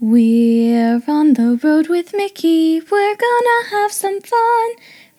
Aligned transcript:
We're 0.00 1.02
on 1.08 1.34
the 1.34 1.58
road 1.60 1.88
with 1.88 2.14
Mickey. 2.14 2.78
We're 2.78 3.16
gonna 3.16 3.68
have 3.72 3.90
some 3.90 4.20
fun. 4.20 4.70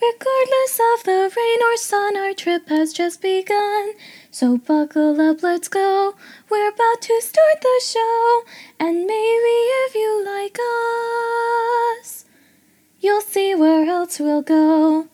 Regardless 0.01 0.79
of 0.93 1.03
the 1.03 1.29
rain 1.35 1.59
or 1.61 1.75
sun, 1.75 2.15
our 2.15 2.33
trip 2.33 2.69
has 2.69 2.93
just 2.93 3.21
begun. 3.21 3.91
So 4.31 4.57
buckle 4.57 5.19
up, 5.19 5.43
let's 5.43 5.67
go. 5.67 6.15
We're 6.49 6.69
about 6.69 7.01
to 7.01 7.19
start 7.19 7.59
the 7.61 7.81
show. 7.83 8.43
And 8.79 9.05
maybe 9.05 9.57
if 9.83 9.95
you 9.95 10.23
like 10.25 10.57
us, 12.01 12.23
you'll 13.01 13.19
see 13.19 13.53
where 13.53 13.85
else 13.85 14.17
we'll 14.17 14.41
go. 14.41 15.09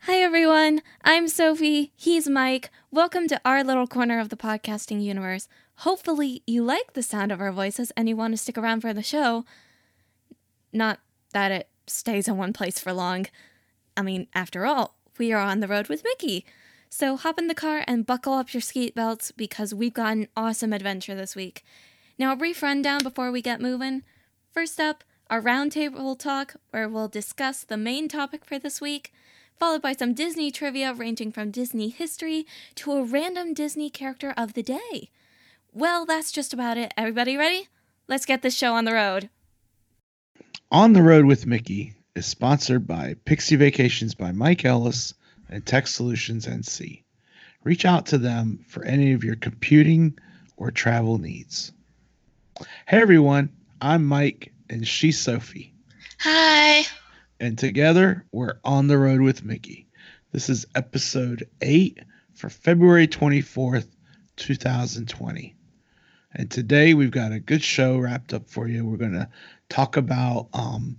Hi, 0.00 0.16
everyone. 0.16 0.82
I'm 1.04 1.26
Sophie. 1.26 1.92
He's 1.96 2.28
Mike. 2.28 2.70
Welcome 2.90 3.28
to 3.28 3.40
our 3.46 3.64
little 3.64 3.86
corner 3.86 4.20
of 4.20 4.28
the 4.28 4.36
podcasting 4.36 5.02
universe. 5.02 5.48
Hopefully, 5.82 6.44
you 6.46 6.62
like 6.62 6.92
the 6.92 7.02
sound 7.02 7.32
of 7.32 7.40
our 7.40 7.50
voices 7.50 7.90
and 7.96 8.08
you 8.08 8.14
want 8.14 8.32
to 8.32 8.36
stick 8.36 8.56
around 8.56 8.82
for 8.82 8.94
the 8.94 9.02
show. 9.02 9.44
Not 10.72 11.00
that 11.32 11.50
it 11.50 11.68
stays 11.88 12.28
in 12.28 12.36
one 12.36 12.52
place 12.52 12.78
for 12.78 12.92
long. 12.92 13.26
I 13.96 14.02
mean, 14.02 14.28
after 14.32 14.64
all, 14.64 14.94
we 15.18 15.32
are 15.32 15.40
on 15.40 15.58
the 15.58 15.66
road 15.66 15.88
with 15.88 16.04
Mickey. 16.04 16.46
So 16.88 17.16
hop 17.16 17.36
in 17.36 17.48
the 17.48 17.54
car 17.54 17.82
and 17.88 18.06
buckle 18.06 18.34
up 18.34 18.54
your 18.54 18.60
skate 18.60 18.94
belts 18.94 19.32
because 19.32 19.74
we've 19.74 19.92
got 19.92 20.12
an 20.12 20.28
awesome 20.36 20.72
adventure 20.72 21.16
this 21.16 21.34
week. 21.34 21.64
Now, 22.16 22.32
a 22.32 22.36
brief 22.36 22.62
rundown 22.62 23.02
before 23.02 23.32
we 23.32 23.42
get 23.42 23.60
moving. 23.60 24.04
First 24.52 24.78
up, 24.78 25.02
our 25.30 25.42
roundtable 25.42 26.16
talk 26.16 26.54
where 26.70 26.88
we'll 26.88 27.08
discuss 27.08 27.64
the 27.64 27.76
main 27.76 28.06
topic 28.06 28.44
for 28.44 28.56
this 28.56 28.80
week, 28.80 29.12
followed 29.58 29.82
by 29.82 29.94
some 29.94 30.14
Disney 30.14 30.52
trivia 30.52 30.94
ranging 30.94 31.32
from 31.32 31.50
Disney 31.50 31.88
history 31.88 32.46
to 32.76 32.92
a 32.92 33.02
random 33.02 33.52
Disney 33.52 33.90
character 33.90 34.32
of 34.36 34.52
the 34.52 34.62
day. 34.62 35.10
Well, 35.74 36.04
that's 36.04 36.30
just 36.30 36.52
about 36.52 36.76
it. 36.76 36.92
Everybody 36.98 37.38
ready? 37.38 37.66
Let's 38.06 38.26
get 38.26 38.42
this 38.42 38.54
show 38.54 38.74
on 38.74 38.84
the 38.84 38.92
road. 38.92 39.30
On 40.70 40.92
the 40.92 41.02
Road 41.02 41.24
with 41.24 41.46
Mickey 41.46 41.94
is 42.14 42.26
sponsored 42.26 42.86
by 42.86 43.14
Pixie 43.24 43.56
Vacations 43.56 44.14
by 44.14 44.32
Mike 44.32 44.66
Ellis 44.66 45.14
and 45.48 45.64
Tech 45.64 45.86
Solutions 45.86 46.46
NC. 46.46 47.04
Reach 47.64 47.86
out 47.86 48.04
to 48.06 48.18
them 48.18 48.66
for 48.68 48.84
any 48.84 49.12
of 49.14 49.24
your 49.24 49.36
computing 49.36 50.18
or 50.58 50.70
travel 50.70 51.16
needs. 51.16 51.72
Hey 52.86 53.00
everyone, 53.00 53.48
I'm 53.80 54.04
Mike 54.04 54.52
and 54.68 54.86
she's 54.86 55.18
Sophie. 55.18 55.72
Hi. 56.18 56.84
And 57.40 57.58
together 57.58 58.26
we're 58.30 58.58
on 58.62 58.88
the 58.88 58.98
road 58.98 59.22
with 59.22 59.42
Mickey. 59.42 59.86
This 60.32 60.50
is 60.50 60.66
episode 60.74 61.48
8 61.62 61.98
for 62.34 62.50
February 62.50 63.08
24th, 63.08 63.86
2020. 64.36 65.54
And 66.34 66.50
today 66.50 66.94
we've 66.94 67.10
got 67.10 67.32
a 67.32 67.40
good 67.40 67.62
show 67.62 67.98
wrapped 67.98 68.32
up 68.32 68.48
for 68.48 68.66
you. 68.66 68.84
We're 68.86 68.96
going 68.96 69.12
to 69.12 69.28
talk 69.68 69.96
about 69.96 70.48
um, 70.54 70.96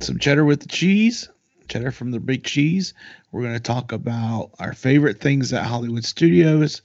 some 0.00 0.18
cheddar 0.18 0.44
with 0.44 0.60
the 0.60 0.68
cheese, 0.68 1.28
cheddar 1.68 1.92
from 1.92 2.10
the 2.10 2.20
big 2.20 2.44
cheese. 2.44 2.94
We're 3.30 3.42
going 3.42 3.54
to 3.54 3.60
talk 3.60 3.92
about 3.92 4.52
our 4.58 4.72
favorite 4.72 5.20
things 5.20 5.52
at 5.52 5.66
Hollywood 5.66 6.04
Studios. 6.04 6.80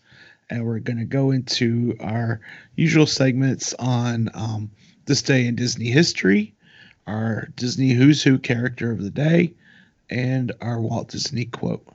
And 0.50 0.66
we're 0.66 0.80
going 0.80 1.00
to 1.00 1.06
go 1.06 1.32
into 1.32 1.96
our 2.02 2.42
usual 2.76 3.08
segments 3.08 3.74
on 3.80 4.30
um, 4.34 4.72
this 5.06 5.22
day 5.22 5.48
in 5.48 5.56
Disney 5.56 5.90
history, 5.90 6.54
our 7.08 7.48
Disney 7.56 7.92
Who's 7.92 8.22
Who 8.22 8.38
character 8.38 8.92
of 8.92 9.02
the 9.02 9.10
day, 9.10 9.54
and 10.10 10.52
our 10.62 10.80
Walt 10.80 11.10
Disney 11.10 11.46
quote. 11.46 11.88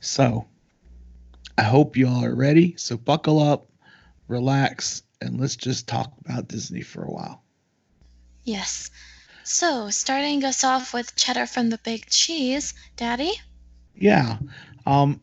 So 0.00 0.46
I 1.56 1.62
hope 1.62 1.96
you 1.96 2.08
all 2.08 2.24
are 2.24 2.34
ready. 2.34 2.76
So 2.76 2.96
buckle 2.96 3.38
up, 3.38 3.68
relax, 4.28 5.02
and 5.24 5.40
let's 5.40 5.56
just 5.56 5.88
talk 5.88 6.12
about 6.24 6.48
Disney 6.48 6.82
for 6.82 7.02
a 7.02 7.10
while. 7.10 7.42
Yes. 8.44 8.90
So, 9.42 9.90
starting 9.90 10.44
us 10.44 10.64
off 10.64 10.94
with 10.94 11.16
cheddar 11.16 11.46
from 11.46 11.70
the 11.70 11.78
big 11.78 12.06
cheese, 12.06 12.74
Daddy? 12.96 13.32
Yeah. 13.94 14.38
Um, 14.86 15.20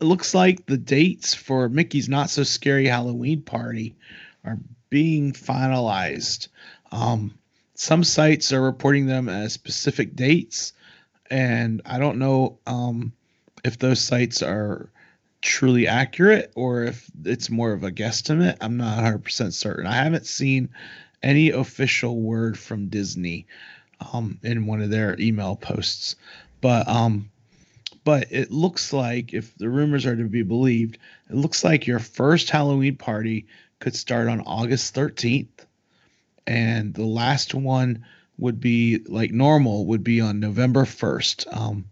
it 0.00 0.04
looks 0.04 0.34
like 0.34 0.66
the 0.66 0.76
dates 0.76 1.34
for 1.34 1.68
Mickey's 1.68 2.08
Not 2.08 2.30
So 2.30 2.44
Scary 2.44 2.86
Halloween 2.86 3.42
Party 3.42 3.96
are 4.44 4.58
being 4.90 5.32
finalized. 5.32 6.48
Um, 6.92 7.38
some 7.74 8.04
sites 8.04 8.52
are 8.52 8.62
reporting 8.62 9.06
them 9.06 9.28
as 9.28 9.52
specific 9.52 10.16
dates, 10.16 10.72
and 11.30 11.82
I 11.84 11.98
don't 11.98 12.18
know 12.18 12.58
um, 12.66 13.12
if 13.64 13.78
those 13.78 14.00
sites 14.00 14.42
are 14.42 14.90
truly 15.40 15.86
accurate 15.86 16.52
or 16.54 16.84
if 16.84 17.10
it's 17.24 17.50
more 17.50 17.72
of 17.72 17.84
a 17.84 17.92
guesstimate. 17.92 18.56
I'm 18.60 18.76
not 18.76 18.98
100% 18.98 19.52
certain. 19.52 19.86
I 19.86 19.94
haven't 19.94 20.26
seen 20.26 20.70
any 21.22 21.50
official 21.50 22.20
word 22.20 22.58
from 22.58 22.88
Disney 22.88 23.46
um, 24.12 24.38
in 24.42 24.66
one 24.66 24.82
of 24.82 24.90
their 24.90 25.18
email 25.18 25.56
posts, 25.56 26.16
but 26.60 26.88
um, 26.88 27.30
but 28.04 28.28
it 28.30 28.50
looks 28.50 28.92
like 28.92 29.34
if 29.34 29.56
the 29.58 29.68
rumors 29.68 30.06
are 30.06 30.16
to 30.16 30.24
be 30.24 30.42
believed, 30.42 30.98
it 31.28 31.36
looks 31.36 31.64
like 31.64 31.86
your 31.86 31.98
first 31.98 32.48
Halloween 32.48 32.96
party 32.96 33.46
could 33.80 33.94
start 33.94 34.28
on 34.28 34.40
August 34.42 34.94
13th, 34.94 35.66
and 36.46 36.94
the 36.94 37.04
last 37.04 37.54
one 37.54 38.04
would 38.38 38.60
be 38.60 39.00
like 39.08 39.32
normal 39.32 39.86
would 39.86 40.04
be 40.04 40.20
on 40.20 40.40
November 40.40 40.84
1st. 40.84 41.54
Um, 41.54 41.84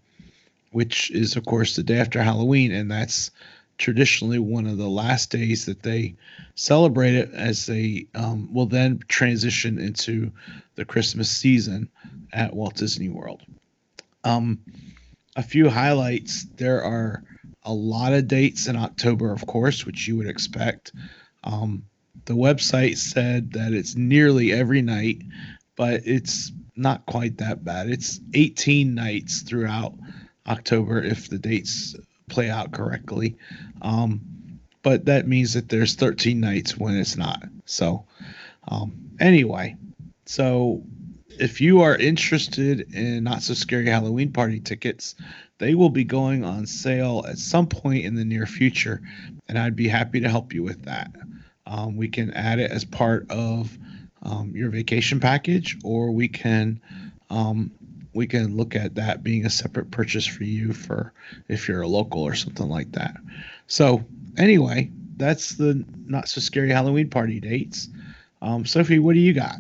which 0.73 1.11
is, 1.11 1.37
of 1.37 1.45
course, 1.45 1.77
the 1.77 1.83
day 1.83 1.99
after 1.99 2.23
Halloween. 2.23 2.73
And 2.73 2.91
that's 2.91 3.31
traditionally 3.79 4.39
one 4.39 4.67
of 4.67 4.79
the 4.79 4.89
last 4.89 5.31
days 5.31 5.67
that 5.67 5.83
they 5.83 6.15
celebrate 6.55 7.15
it 7.15 7.33
as 7.33 7.67
they 7.67 8.07
um, 8.15 8.53
will 8.53 8.67
then 8.67 9.01
transition 9.09 9.79
into 9.79 10.33
the 10.75 10.85
Christmas 10.85 11.31
season 11.31 11.89
at 12.33 12.55
Walt 12.55 12.77
Disney 12.77 13.09
World. 13.09 13.43
Um, 14.25 14.61
a 15.37 15.43
few 15.43 15.69
highlights 15.69 16.47
there 16.57 16.83
are 16.83 17.23
a 17.63 17.73
lot 17.73 18.13
of 18.13 18.29
dates 18.29 18.69
in 18.69 18.77
October, 18.77 19.33
of 19.33 19.47
course, 19.47 19.85
which 19.85 20.09
you 20.09 20.17
would 20.17 20.29
expect. 20.29 20.93
Um, 21.45 21.85
the 22.25 22.35
website 22.35 22.97
said 22.97 23.53
that 23.53 23.73
it's 23.73 23.97
nearly 23.97 24.53
every 24.53 24.83
night, 24.83 25.23
but 25.77 26.03
it's 26.07 26.53
not 26.75 27.07
quite 27.07 27.39
that 27.39 27.65
bad. 27.65 27.89
It's 27.89 28.21
18 28.35 28.95
nights 28.95 29.43
throughout 29.43 29.95
October 30.47 31.03
if 31.03 31.29
the 31.29 31.39
dates 31.39 31.97
play 32.29 32.51
out 32.51 32.73
correctly. 32.73 33.37
Um, 33.83 34.21
but 34.83 35.07
that 35.07 35.27
means 35.27 35.55
that 35.55 35.69
there's 35.69 35.95
13 35.95 36.39
nights 36.41 36.77
when 36.77 36.97
it's 36.97 37.17
not. 37.17 37.43
So, 37.65 38.05
um, 38.69 39.11
anyway, 39.19 39.77
so 40.27 40.83
if 41.39 41.61
you 41.61 41.83
are 41.83 41.97
interested 41.97 42.95
in 42.95 43.25
Not 43.25 43.43
So 43.43 43.55
Scary 43.55 43.87
Halloween 43.87 44.33
Party 44.33 44.61
tickets, 44.61 45.15
they 45.59 45.75
will 45.75 45.91
be 45.91 46.05
going 46.05 46.45
on 46.45 46.67
sale 46.67 47.25
at 47.29 47.39
some 47.39 47.67
point 47.67 48.05
in 48.05 48.15
the 48.15 48.25
near 48.25 48.47
future, 48.47 49.01
and 49.49 49.59
I'd 49.59 49.77
be 49.77 49.89
happy 49.89 50.21
to 50.21 50.29
help 50.29 50.53
you 50.53 50.63
with 50.63 50.85
that. 50.85 51.11
Um, 51.67 51.97
we 51.97 52.09
can 52.09 52.33
add 52.33 52.59
it 52.59 52.71
as 52.71 52.85
part 52.85 53.31
of 53.31 53.77
um, 54.23 54.53
your 54.55 54.71
vacation 54.71 55.21
package, 55.21 55.77
or 55.83 56.11
we 56.11 56.29
can 56.29 56.81
um, 57.31 57.71
we 58.17 58.27
can 58.27 58.57
look 58.57 58.75
at 58.75 58.97
that 58.97 59.23
being 59.23 59.47
a 59.47 59.51
separate 59.51 59.91
purchase 59.91 60.27
for 60.27 60.43
you 60.43 60.73
for 60.73 61.13
if 61.49 61.69
you're 61.69 61.83
a 61.83 61.89
local 61.89 62.23
or 62.23 62.35
something 62.35 62.69
like 62.69 62.91
that. 62.93 63.17
So 63.69 64.05
anyway, 64.37 64.91
that's 65.17 65.55
the 65.55 65.85
not 66.07 66.29
so 66.29 66.41
scary 66.41 66.71
Halloween 66.71 67.11
party 67.11 67.39
dates. 67.39 67.89
Um, 68.43 68.65
Sophie, 68.65 68.99
what 68.99 69.15
do 69.15 69.21
you 69.21 69.33
got? 69.33 69.57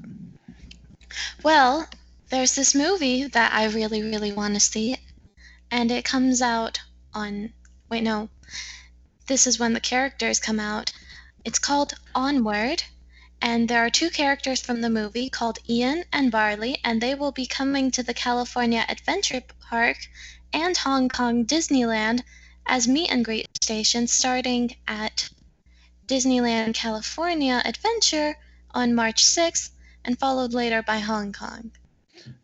Well, 1.43 1.87
there's 2.31 2.55
this 2.55 2.75
movie 2.75 3.25
that 3.25 3.53
I 3.53 3.67
really, 3.67 4.03
really 4.03 4.33
want 4.33 4.55
to 4.55 4.61
see, 4.61 4.97
and 5.71 5.91
it 5.91 6.05
comes 6.05 6.43
out 6.43 6.81
on. 7.15 7.53
Wait, 7.88 8.03
no. 8.03 8.28
This 9.27 9.47
is 9.47 9.59
when 9.59 9.73
the 9.73 9.81
characters 9.81 10.41
come 10.41 10.61
out. 10.61 10.93
It's 11.44 11.59
called 11.59 11.94
Onward, 12.15 12.83
and 13.41 13.69
there 13.69 13.85
are 13.85 13.91
two 13.91 14.11
characters 14.11 14.61
from 14.61 14.81
the 14.81 14.91
movie 14.91 15.29
called 15.29 15.59
Ian 15.69 16.05
and 16.12 16.31
Barley, 16.31 16.79
and 16.85 17.00
they 17.00 17.15
will 17.15 17.33
be 17.33 17.47
coming 17.47 17.91
to 17.93 18.03
the 18.03 18.15
California 18.15 18.85
Adventure 18.88 19.43
Park 19.61 19.97
and 20.53 20.77
Hong 20.77 21.09
Kong 21.09 21.44
Disneyland 21.44 22.23
as 22.67 22.88
meet 22.88 23.11
and 23.11 23.25
greet 23.25 23.49
stations 23.61 24.12
starting 24.12 24.75
at 24.88 25.29
Disneyland 26.06 26.75
California 26.75 27.62
Adventure 27.65 28.37
on 28.73 28.94
March 28.94 29.25
6th 29.25 29.71
and 30.05 30.19
followed 30.19 30.55
later 30.55 30.82
by 30.82 30.99
Hong 30.99 31.32
Kong. 31.32 31.73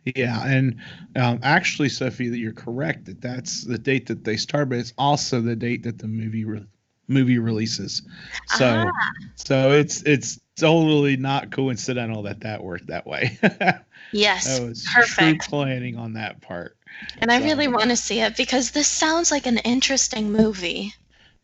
Yeah, 0.04 0.44
and 0.46 0.80
um, 1.16 1.40
actually, 1.42 1.88
Sophie, 1.88 2.28
that 2.28 2.38
you're 2.38 2.52
correct 2.52 3.06
that 3.06 3.20
that's 3.20 3.64
the 3.64 3.78
date 3.78 4.06
that 4.06 4.24
they 4.24 4.36
start, 4.36 4.68
but 4.68 4.78
it's 4.78 4.92
also 4.98 5.40
the 5.40 5.56
date 5.56 5.84
that 5.84 5.98
the 5.98 6.08
movie 6.08 6.44
re- 6.44 6.66
movie 7.08 7.38
releases. 7.38 8.02
So, 8.46 8.84
ah. 8.86 9.12
so 9.36 9.72
it's 9.72 10.02
it's 10.02 10.40
totally 10.56 11.16
not 11.16 11.50
coincidental 11.50 12.22
that 12.22 12.40
that 12.40 12.62
worked 12.62 12.88
that 12.88 13.06
way. 13.06 13.38
yes, 14.12 14.58
that 14.58 14.66
was 14.66 14.86
perfect 14.94 15.48
planning 15.48 15.96
on 15.96 16.14
that 16.14 16.40
part. 16.40 16.76
And 17.18 17.32
I 17.32 17.38
really 17.38 17.68
want 17.68 17.90
to 17.90 17.96
see 17.96 18.20
it 18.20 18.36
because 18.36 18.70
this 18.70 18.88
sounds 18.88 19.30
like 19.30 19.46
an 19.46 19.58
interesting 19.58 20.30
movie. 20.30 20.94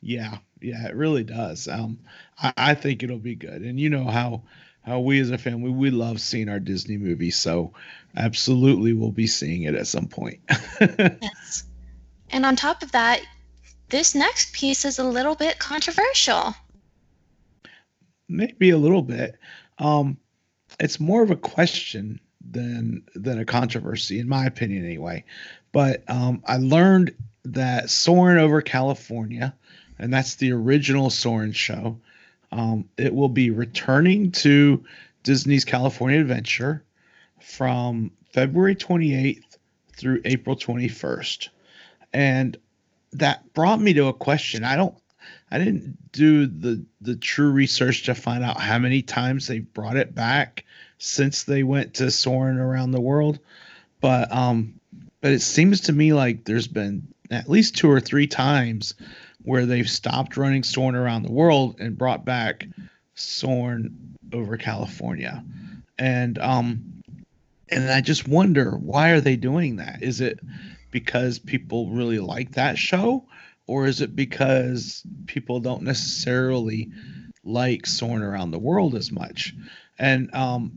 Yeah, 0.00 0.38
yeah, 0.60 0.86
it 0.86 0.94
really 0.94 1.24
does. 1.24 1.66
Um, 1.68 1.98
I, 2.40 2.52
I 2.56 2.74
think 2.74 3.02
it'll 3.02 3.18
be 3.18 3.34
good, 3.34 3.62
and 3.62 3.80
you 3.80 3.90
know 3.90 4.04
how 4.04 4.42
how 4.82 5.00
we 5.00 5.20
as 5.20 5.30
a 5.30 5.38
family 5.38 5.70
we 5.70 5.90
love 5.90 6.20
seeing 6.20 6.48
our 6.48 6.60
Disney 6.60 6.96
movies, 6.96 7.36
so 7.36 7.72
absolutely 8.16 8.92
we'll 8.92 9.10
be 9.10 9.26
seeing 9.26 9.62
it 9.62 9.74
at 9.74 9.86
some 9.86 10.06
point. 10.06 10.40
Yes. 10.80 11.64
And 12.30 12.44
on 12.44 12.56
top 12.56 12.82
of 12.82 12.92
that, 12.92 13.22
this 13.88 14.14
next 14.14 14.52
piece 14.52 14.84
is 14.84 14.98
a 14.98 15.04
little 15.04 15.34
bit 15.34 15.58
controversial. 15.58 16.54
Maybe 18.28 18.70
a 18.70 18.78
little 18.78 19.02
bit. 19.02 19.36
Um, 19.78 20.18
it's 20.78 21.00
more 21.00 21.22
of 21.22 21.30
a 21.30 21.36
question 21.36 22.20
than 22.50 23.02
than 23.14 23.38
a 23.38 23.44
controversy, 23.44 24.18
in 24.18 24.28
my 24.28 24.46
opinion, 24.46 24.84
anyway. 24.84 25.24
But 25.72 26.02
um, 26.08 26.42
I 26.46 26.58
learned 26.58 27.14
that 27.44 27.90
Soarin' 27.90 28.38
over 28.38 28.60
California, 28.60 29.54
and 29.98 30.12
that's 30.12 30.36
the 30.36 30.52
original 30.52 31.10
Soarin' 31.10 31.52
show, 31.52 31.98
um, 32.52 32.88
it 32.96 33.14
will 33.14 33.28
be 33.28 33.50
returning 33.50 34.30
to 34.32 34.84
Disney's 35.22 35.64
California 35.64 36.20
Adventure 36.20 36.84
from 37.40 38.10
February 38.32 38.74
28th 38.74 39.56
through 39.96 40.20
April 40.24 40.56
21st. 40.56 41.48
And 42.12 42.56
that 43.12 43.52
brought 43.52 43.80
me 43.80 43.92
to 43.94 44.06
a 44.06 44.12
question. 44.12 44.64
I 44.64 44.76
don't 44.76 44.94
I 45.50 45.58
didn't 45.58 46.12
do 46.12 46.46
the 46.46 46.84
the 47.00 47.16
true 47.16 47.50
research 47.50 48.04
to 48.04 48.14
find 48.14 48.44
out 48.44 48.60
how 48.60 48.78
many 48.78 49.02
times 49.02 49.46
they 49.46 49.60
brought 49.60 49.96
it 49.96 50.14
back 50.14 50.64
since 50.98 51.44
they 51.44 51.62
went 51.62 51.94
to 51.94 52.10
Soarin' 52.10 52.58
around 52.58 52.90
the 52.90 53.00
world. 53.00 53.38
But 54.00 54.30
um 54.32 54.74
but 55.20 55.32
it 55.32 55.40
seems 55.42 55.82
to 55.82 55.92
me 55.92 56.12
like 56.12 56.44
there's 56.44 56.68
been 56.68 57.08
at 57.30 57.48
least 57.48 57.76
two 57.76 57.90
or 57.90 58.00
three 58.00 58.26
times 58.26 58.94
where 59.42 59.66
they've 59.66 59.88
stopped 59.88 60.36
running 60.36 60.62
Soarin' 60.62 60.94
around 60.94 61.22
the 61.22 61.32
world 61.32 61.80
and 61.80 61.98
brought 61.98 62.24
back 62.24 62.66
Soarin' 63.14 64.16
over 64.32 64.56
California. 64.56 65.44
And 65.98 66.38
um 66.38 67.02
and 67.70 67.90
I 67.90 68.00
just 68.00 68.28
wonder 68.28 68.72
why 68.72 69.10
are 69.10 69.20
they 69.20 69.36
doing 69.36 69.76
that? 69.76 70.02
Is 70.02 70.20
it 70.20 70.40
because 70.90 71.38
people 71.38 71.88
really 71.88 72.18
like 72.18 72.52
that 72.52 72.78
show 72.78 73.24
or 73.68 73.86
is 73.86 74.00
it 74.00 74.16
because 74.16 75.04
people 75.26 75.60
don't 75.60 75.82
necessarily 75.82 76.90
like 77.44 77.86
Soarin' 77.86 78.22
around 78.22 78.50
the 78.50 78.58
world 78.58 78.96
as 78.96 79.12
much? 79.12 79.54
And 79.98 80.34
um 80.34 80.72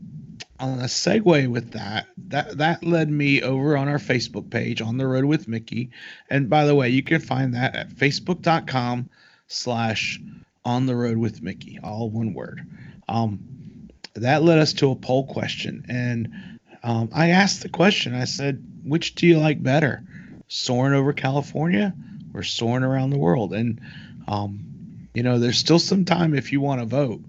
on 0.62 0.78
a 0.78 0.84
segue 0.84 1.48
with 1.48 1.72
that, 1.72 2.06
that 2.28 2.58
that 2.58 2.84
led 2.84 3.10
me 3.10 3.42
over 3.42 3.76
on 3.76 3.88
our 3.88 3.98
Facebook 3.98 4.48
page 4.48 4.80
on 4.80 4.96
the 4.96 5.06
road 5.06 5.24
with 5.24 5.48
Mickey. 5.48 5.90
And 6.30 6.48
by 6.48 6.64
the 6.66 6.74
way, 6.74 6.88
you 6.88 7.02
can 7.02 7.20
find 7.20 7.54
that 7.54 7.74
at 7.74 7.90
facebook.com 7.90 9.10
slash 9.48 10.20
on 10.64 10.86
the 10.86 10.94
road 10.94 11.18
with 11.18 11.42
Mickey, 11.42 11.80
all 11.82 12.10
one 12.10 12.32
word. 12.32 12.64
Um, 13.08 13.88
that 14.14 14.44
led 14.44 14.60
us 14.60 14.72
to 14.74 14.92
a 14.92 14.96
poll 14.96 15.26
question. 15.26 15.84
And 15.88 16.60
um, 16.84 17.08
I 17.12 17.30
asked 17.30 17.62
the 17.62 17.68
question, 17.68 18.14
I 18.14 18.24
said, 18.24 18.64
which 18.84 19.16
do 19.16 19.26
you 19.26 19.38
like 19.38 19.62
better? 19.62 20.04
Soaring 20.46 20.94
over 20.94 21.12
California 21.12 21.92
or 22.34 22.42
soaring 22.42 22.84
around 22.84 23.10
the 23.10 23.18
world? 23.18 23.52
And 23.52 23.80
um, 24.28 25.08
you 25.14 25.22
know, 25.22 25.38
there's 25.38 25.58
still 25.58 25.78
some 25.78 26.04
time 26.04 26.34
if 26.34 26.52
you 26.52 26.60
want 26.60 26.80
to 26.80 26.86
vote, 26.86 27.22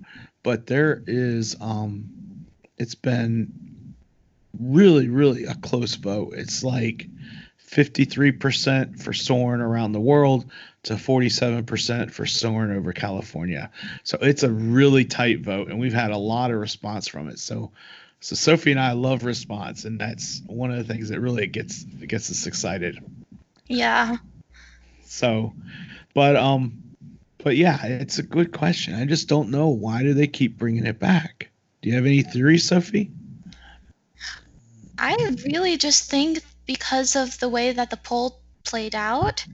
but 0.43 0.67
there 0.67 1.03
is 1.07 1.55
um 1.59 2.09
it's 2.77 2.95
been 2.95 3.95
really, 4.59 5.09
really 5.09 5.45
a 5.45 5.55
close 5.55 5.95
vote. 5.95 6.33
It's 6.35 6.63
like 6.63 7.07
53% 7.69 9.01
for 9.01 9.13
soaring 9.13 9.61
around 9.61 9.93
the 9.93 9.99
world 9.99 10.45
to 10.83 10.93
47% 10.93 12.11
for 12.11 12.25
soaring 12.25 12.75
over 12.75 12.93
California. 12.93 13.71
So 14.03 14.17
it's 14.21 14.43
a 14.43 14.51
really 14.51 15.05
tight 15.05 15.39
vote, 15.41 15.69
and 15.69 15.79
we've 15.79 15.93
had 15.93 16.11
a 16.11 16.17
lot 16.17 16.51
of 16.51 16.59
response 16.59 17.07
from 17.07 17.29
it. 17.29 17.39
So, 17.39 17.71
so 18.19 18.35
Sophie 18.35 18.71
and 18.71 18.79
I 18.79 18.91
love 18.91 19.23
response, 19.23 19.85
and 19.85 19.99
that's 19.99 20.41
one 20.45 20.71
of 20.71 20.77
the 20.77 20.93
things 20.93 21.09
that 21.09 21.19
really 21.19 21.47
gets 21.47 21.83
gets 21.83 22.29
us 22.29 22.45
excited. 22.45 22.99
Yeah. 23.67 24.17
So, 25.05 25.53
but 26.13 26.35
um, 26.35 26.81
but 27.43 27.57
yeah, 27.57 27.85
it's 27.85 28.19
a 28.19 28.23
good 28.23 28.51
question. 28.51 28.95
I 28.95 29.05
just 29.05 29.27
don't 29.27 29.49
know 29.49 29.69
why 29.69 30.03
do 30.03 30.13
they 30.13 30.27
keep 30.27 30.57
bringing 30.57 30.85
it 30.85 30.99
back. 30.99 31.49
Do 31.81 31.89
you 31.89 31.95
have 31.95 32.05
any 32.05 32.21
theories, 32.21 32.67
Sophie? 32.67 33.11
I 34.97 35.35
really 35.45 35.77
just 35.77 36.09
think 36.09 36.39
because 36.65 37.15
of 37.15 37.39
the 37.39 37.49
way 37.49 37.71
that 37.73 37.89
the 37.89 37.97
poll 37.97 38.39
played 38.63 38.95
out, 38.95 39.45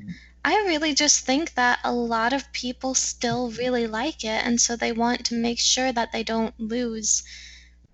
I 0.46 0.56
really 0.68 0.94
just 0.94 1.26
think 1.26 1.56
that 1.56 1.80
a 1.84 1.92
lot 1.92 2.34
of 2.34 2.52
people 2.54 2.94
still 2.94 3.50
really 3.52 3.88
like 3.88 4.24
it, 4.24 4.46
and 4.46 4.62
so 4.62 4.76
they 4.76 4.92
want 4.92 5.26
to 5.26 5.36
make 5.36 5.60
sure 5.60 5.92
that 5.92 6.12
they 6.12 6.24
don't 6.24 6.58
lose 6.60 7.24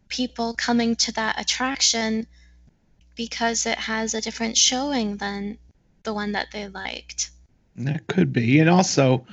people 0.09 0.53
coming 0.53 0.95
to 0.97 1.11
that 1.13 1.39
attraction 1.39 2.27
because 3.15 3.65
it 3.65 3.77
has 3.77 4.13
a 4.13 4.21
different 4.21 4.57
showing 4.57 5.17
than 5.17 5.57
the 6.03 6.13
one 6.13 6.33
that 6.33 6.51
they 6.51 6.67
liked. 6.67 7.31
That 7.77 8.07
could 8.07 8.31
be, 8.31 8.60
and 8.60 8.69
also 8.69 9.25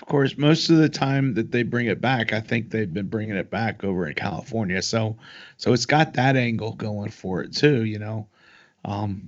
of 0.00 0.06
course, 0.06 0.38
most 0.38 0.70
of 0.70 0.76
the 0.76 0.88
time 0.88 1.34
that 1.34 1.50
they 1.50 1.64
bring 1.64 1.86
it 1.86 2.00
back, 2.00 2.32
I 2.32 2.40
think 2.40 2.70
they've 2.70 2.92
been 2.92 3.08
bringing 3.08 3.34
it 3.34 3.50
back 3.50 3.82
over 3.82 4.06
in 4.06 4.14
California. 4.14 4.80
So, 4.80 5.16
so 5.56 5.72
it's 5.72 5.86
got 5.86 6.14
that 6.14 6.36
angle 6.36 6.72
going 6.74 7.10
for 7.10 7.42
it 7.42 7.52
too, 7.52 7.84
you 7.84 7.98
know. 7.98 8.28
Um, 8.84 9.22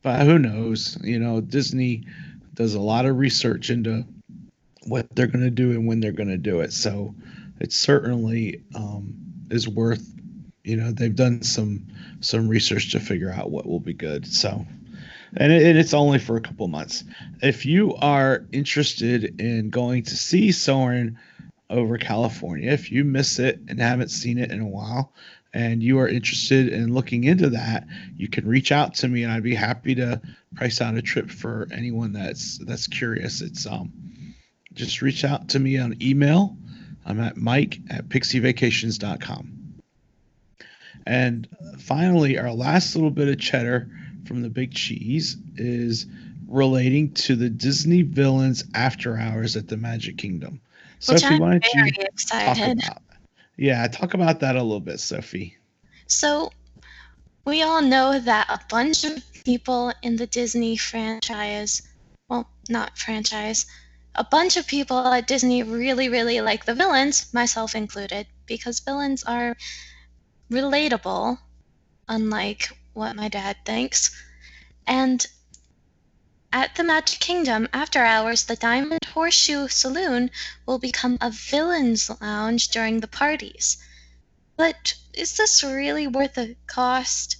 but 0.00 0.24
who 0.24 0.38
knows? 0.38 0.96
You 1.02 1.18
know, 1.18 1.42
Disney 1.42 2.06
does 2.54 2.74
a 2.74 2.80
lot 2.80 3.04
of 3.04 3.18
research 3.18 3.68
into 3.68 4.06
what 4.86 5.14
they're 5.14 5.26
going 5.26 5.44
to 5.44 5.50
do 5.50 5.72
and 5.72 5.86
when 5.86 6.00
they're 6.00 6.12
going 6.12 6.30
to 6.30 6.38
do 6.38 6.60
it. 6.60 6.72
So, 6.72 7.14
it 7.60 7.70
certainly 7.70 8.62
um, 8.74 9.14
is 9.50 9.68
worth. 9.68 10.10
You 10.64 10.76
know, 10.78 10.90
they've 10.90 11.14
done 11.14 11.42
some 11.42 11.86
some 12.20 12.48
research 12.48 12.92
to 12.92 13.00
figure 13.00 13.30
out 13.30 13.50
what 13.50 13.66
will 13.66 13.78
be 13.80 13.92
good. 13.92 14.26
So, 14.26 14.64
and, 15.36 15.52
it, 15.52 15.76
it's 15.76 15.94
only 15.94 16.18
for 16.18 16.36
a 16.36 16.40
couple 16.40 16.68
months. 16.68 17.04
If 17.42 17.66
you 17.66 17.94
are 17.96 18.44
interested 18.52 19.40
in 19.40 19.70
going 19.70 20.04
to 20.04 20.16
see 20.16 20.52
Soarin' 20.52 21.18
over 21.70 21.98
California, 21.98 22.70
if 22.70 22.92
you 22.92 23.04
miss 23.04 23.38
it 23.38 23.60
and 23.68 23.80
haven't 23.80 24.10
seen 24.10 24.38
it 24.38 24.50
in 24.50 24.60
a 24.60 24.68
while, 24.68 25.12
and 25.52 25.82
you 25.82 26.00
are 26.00 26.08
interested 26.08 26.68
in 26.68 26.92
looking 26.92 27.24
into 27.24 27.50
that, 27.50 27.86
you 28.16 28.28
can 28.28 28.46
reach 28.46 28.72
out 28.72 28.94
to 28.94 29.08
me, 29.08 29.22
and 29.22 29.32
I'd 29.32 29.42
be 29.42 29.54
happy 29.54 29.94
to 29.94 30.20
price 30.56 30.80
out 30.80 30.96
a 30.96 31.02
trip 31.02 31.30
for 31.30 31.68
anyone 31.70 32.12
that's 32.12 32.58
that's 32.58 32.88
curious. 32.88 33.40
It's 33.40 33.64
um, 33.66 33.92
just 34.74 35.00
reach 35.00 35.24
out 35.24 35.48
to 35.50 35.60
me 35.60 35.78
on 35.78 35.96
email. 36.02 36.56
I'm 37.06 37.20
at 37.20 37.36
Mike 37.36 37.78
at 37.90 38.08
PixieVacations.com. 38.08 39.52
And 41.06 41.48
finally, 41.78 42.38
our 42.38 42.50
last 42.50 42.96
little 42.96 43.10
bit 43.10 43.28
of 43.28 43.38
cheddar 43.38 43.88
from 44.26 44.42
the 44.42 44.48
Big 44.48 44.72
Cheese 44.72 45.36
is 45.56 46.06
relating 46.48 47.12
to 47.12 47.36
the 47.36 47.50
Disney 47.50 48.02
villains 48.02 48.64
after 48.74 49.16
hours 49.16 49.56
at 49.56 49.68
the 49.68 49.76
Magic 49.76 50.18
Kingdom. 50.18 50.60
Which 51.08 51.20
Sophie, 51.20 51.34
I'm 51.34 51.40
why 51.40 51.58
don't 51.58 51.86
you 51.86 51.92
excited. 51.98 52.80
talk 52.80 52.88
about? 52.88 53.02
Yeah, 53.56 53.86
talk 53.88 54.14
about 54.14 54.40
that 54.40 54.56
a 54.56 54.62
little 54.62 54.80
bit, 54.80 55.00
Sophie. 55.00 55.56
So, 56.06 56.50
we 57.44 57.62
all 57.62 57.82
know 57.82 58.18
that 58.18 58.46
a 58.48 58.60
bunch 58.68 59.04
of 59.04 59.22
people 59.44 59.92
in 60.02 60.16
the 60.16 60.26
Disney 60.26 60.76
franchise, 60.76 61.82
well, 62.28 62.48
not 62.68 62.98
franchise, 62.98 63.66
a 64.14 64.24
bunch 64.24 64.56
of 64.56 64.66
people 64.66 64.98
at 64.98 65.26
Disney 65.26 65.62
really, 65.62 66.08
really 66.08 66.40
like 66.40 66.64
the 66.64 66.74
villains, 66.74 67.32
myself 67.34 67.74
included, 67.74 68.26
because 68.46 68.80
villains 68.80 69.24
are 69.24 69.56
relatable, 70.50 71.38
unlike 72.08 72.68
what 72.94 73.16
my 73.16 73.28
dad 73.28 73.56
thinks. 73.64 74.14
And 74.86 75.26
at 76.52 76.76
the 76.76 76.84
Magic 76.84 77.18
Kingdom, 77.18 77.68
after 77.72 78.04
hours, 78.04 78.44
the 78.44 78.56
Diamond 78.56 79.00
Horseshoe 79.12 79.68
Saloon 79.68 80.30
will 80.66 80.78
become 80.78 81.18
a 81.20 81.30
villain's 81.30 82.08
lounge 82.20 82.68
during 82.68 83.00
the 83.00 83.08
parties. 83.08 83.78
But 84.56 84.94
is 85.12 85.36
this 85.36 85.64
really 85.64 86.06
worth 86.06 86.34
the 86.34 86.54
cost? 86.68 87.38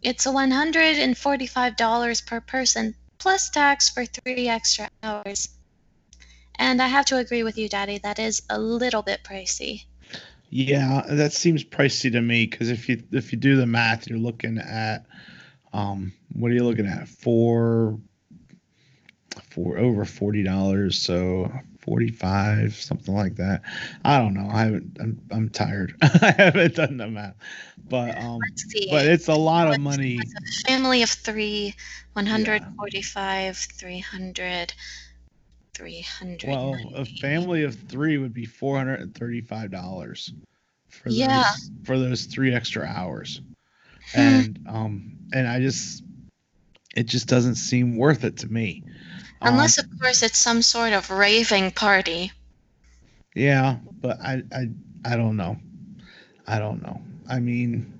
It's 0.00 0.24
$145 0.24 2.26
per 2.26 2.40
person, 2.40 2.94
plus 3.18 3.50
tax 3.50 3.90
for 3.90 4.06
three 4.06 4.48
extra 4.48 4.88
hours. 5.02 5.50
And 6.56 6.80
I 6.80 6.88
have 6.88 7.04
to 7.06 7.18
agree 7.18 7.42
with 7.42 7.58
you, 7.58 7.68
Daddy, 7.68 7.98
that 7.98 8.18
is 8.18 8.40
a 8.48 8.58
little 8.58 9.02
bit 9.02 9.24
pricey. 9.24 9.84
Yeah, 10.56 11.02
that 11.08 11.32
seems 11.32 11.64
pricey 11.64 12.12
to 12.12 12.20
me 12.20 12.46
because 12.46 12.70
if 12.70 12.88
you 12.88 13.02
if 13.10 13.32
you 13.32 13.38
do 13.38 13.56
the 13.56 13.66
math, 13.66 14.06
you're 14.06 14.20
looking 14.20 14.58
at 14.58 15.04
um, 15.72 16.12
what 16.32 16.52
are 16.52 16.54
you 16.54 16.62
looking 16.62 16.86
at? 16.86 17.08
For 17.08 17.98
for 19.50 19.78
over 19.78 20.04
forty 20.04 20.44
dollars, 20.44 20.96
so 20.96 21.50
forty 21.80 22.12
five, 22.12 22.76
something 22.76 23.12
like 23.12 23.34
that. 23.34 23.62
I 24.04 24.18
don't 24.18 24.34
know. 24.34 24.48
I 24.48 24.60
haven't. 24.60 24.96
I'm 25.00 25.20
I'm 25.32 25.48
tired. 25.48 25.96
I 26.02 26.32
haven't 26.38 26.76
done 26.76 26.98
the 26.98 27.08
math, 27.08 27.34
but 27.88 28.16
um, 28.16 28.38
but 28.90 29.06
it's 29.06 29.26
a 29.26 29.34
lot 29.34 29.74
of 29.74 29.80
money. 29.80 30.20
A 30.20 30.68
family 30.68 31.02
of 31.02 31.10
three, 31.10 31.74
one 32.12 32.26
hundred 32.26 32.64
forty 32.76 33.02
five, 33.02 33.56
three 33.56 33.98
hundred. 33.98 34.72
300 35.74 36.48
well 36.48 36.92
a 36.94 37.04
family 37.04 37.62
of 37.64 37.74
three 37.74 38.18
would 38.18 38.32
be 38.34 38.46
$435 38.46 40.32
for 40.88 41.12
Yeah. 41.12 41.44
those 41.44 41.70
for 41.84 41.98
those 41.98 42.24
three 42.26 42.54
extra 42.54 42.84
hours. 42.86 43.40
Hmm. 44.14 44.40
And 44.42 44.58
um 44.68 45.16
and 45.32 45.46
I 45.48 45.60
just 45.60 46.04
it 46.96 47.04
just 47.04 47.28
doesn't 47.28 47.56
seem 47.56 47.96
worth 47.96 48.24
it 48.24 48.38
to 48.38 48.48
me. 48.48 48.84
Um, 49.42 49.50
Unless, 49.50 49.78
of 49.78 49.86
course, 50.00 50.22
it's 50.22 50.38
some 50.38 50.62
sort 50.62 50.92
of 50.92 51.10
raving 51.10 51.72
party. 51.72 52.32
Yeah, 53.34 53.76
but 54.00 54.20
I 54.20 54.42
I 54.52 54.68
I 55.04 55.16
don't 55.16 55.36
know. 55.36 55.56
I 56.46 56.58
don't 56.58 56.82
know. 56.82 57.00
I 57.28 57.40
mean, 57.40 57.92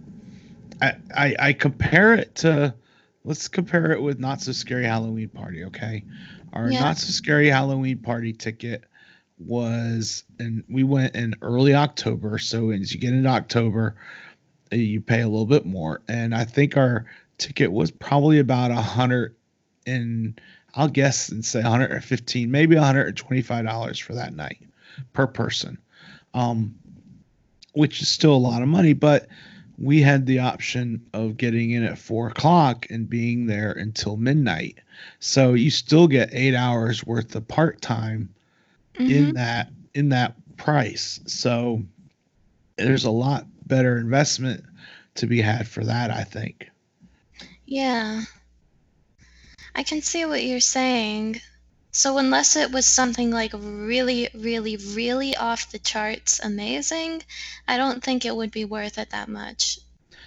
I 0.81 0.95
I, 1.15 1.37
I 1.39 1.53
compare 1.53 2.15
it 2.15 2.35
to 2.37 2.75
let's 3.25 3.49
compare 3.49 3.93
it 3.93 4.03
with 4.03 4.19
not 4.19 4.41
so 4.41 4.53
scary 4.53 4.85
Halloween 4.85 5.29
party. 5.29 5.65
Okay, 5.65 6.05
our 6.53 6.71
Yeah. 6.71 6.81
not 6.81 6.99
so 6.99 7.11
scary 7.11 7.49
Halloween 7.49 7.99
party 7.99 8.33
ticket 8.33 8.85
was 9.39 10.25
and 10.39 10.63
we 10.69 10.85
went 10.85 11.15
in 11.17 11.35
early 11.43 11.75
October. 11.75 12.39
So 12.39 12.71
as 12.71 12.95
you 12.95 13.01
get 13.01 13.13
into 13.13 13.29
October, 13.29 13.97
uh, 14.73 14.77
you 14.77 15.01
pay 15.01 15.23
a 15.23 15.29
little 15.29 15.47
bit 15.47 15.67
more, 15.67 16.03
and 16.09 16.35
I 16.35 16.45
think 16.45 16.77
our 16.77 17.07
ticket 17.39 17.73
was 17.73 17.91
probably 17.91 18.39
about 18.39 18.71
a 18.71 18.77
hundred 18.77 19.35
and 19.87 20.41
I'll 20.75 20.89
guess 20.89 21.29
and 21.29 21.45
say 21.45 21.63
115, 21.63 22.51
maybe 22.51 22.75
125 22.75 23.65
dollars 23.65 23.99
for 23.99 24.15
that 24.15 24.35
night 24.35 24.59
per 25.13 25.27
person, 25.27 25.79
um, 26.33 26.75
which 27.73 28.03
is 28.03 28.09
still 28.09 28.35
a 28.35 28.37
lot 28.37 28.63
of 28.63 28.69
money. 28.69 28.93
But 28.93 29.29
we 29.79 30.01
had 30.01 30.27
the 30.27 30.39
option 30.39 31.05
of 31.13 31.37
getting 31.37 31.71
in 31.73 31.83
at 31.85 31.99
four 31.99 32.29
o'clock 32.29 32.87
and 32.91 33.09
being 33.09 33.47
there 33.47 33.73
until 33.73 34.17
midnight. 34.17 34.79
So 35.19 35.55
you 35.55 35.71
still 35.71 36.07
get 36.07 36.31
eight 36.33 36.55
hours 36.55 37.05
worth 37.05 37.35
of 37.35 37.49
part 37.49 37.81
time 37.83 38.35
Mhm. 38.95 39.11
in 39.11 39.35
that 39.35 39.73
in 39.95 40.09
that 40.11 40.35
price. 40.57 41.21
So 41.27 41.85
there's 42.77 43.05
a 43.05 43.11
lot 43.11 43.47
better 43.67 43.99
investment 43.99 44.65
to 45.17 45.27
be 45.27 45.41
had 45.41 45.69
for 45.69 45.85
that, 45.85 46.11
I 46.11 46.25
think. 46.25 46.69
Yeah. 47.67 48.23
I 49.75 49.83
can 49.83 50.03
see 50.03 50.25
what 50.25 50.45
you're 50.45 50.61
saying. 50.61 51.41
So, 51.97 52.19
unless 52.19 52.57
it 52.57 52.73
was 52.73 52.87
something 52.87 53.31
like 53.31 53.53
really, 53.55 54.29
really, 54.35 54.77
really 54.77 55.37
off 55.37 55.71
the 55.71 55.79
charts 55.79 56.41
amazing, 56.41 57.23
I 57.69 57.77
don't 57.77 58.03
think 58.03 58.25
it 58.25 58.35
would 58.35 58.51
be 58.51 58.65
worth 58.65 58.99
it 58.99 59.11
that 59.11 59.29
much. 59.29 59.79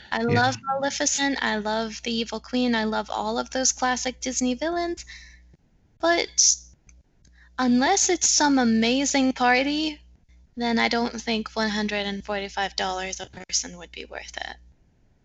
I 0.10 0.20
Yeah. 0.20 0.28
love 0.28 0.56
Maleficent, 0.64 1.38
I 1.42 1.58
love 1.58 2.02
the 2.04 2.16
Evil 2.16 2.40
Queen, 2.40 2.74
I 2.74 2.86
love 2.86 3.10
all 3.10 3.38
of 3.38 3.50
those 3.50 3.74
classic 3.74 4.22
Disney 4.22 4.54
villains, 4.54 5.04
but 6.00 6.56
unless 7.60 8.10
it's 8.10 8.30
some 8.30 8.60
amazing 8.60 9.34
party, 9.34 10.00
then 10.56 10.80
I 10.80 10.88
don't 10.88 11.22
think 11.22 11.50
$145 11.50 13.20
a 13.20 13.44
person 13.46 13.78
would 13.78 13.92
be 13.92 14.06
worth 14.06 14.38
it. 14.38 14.56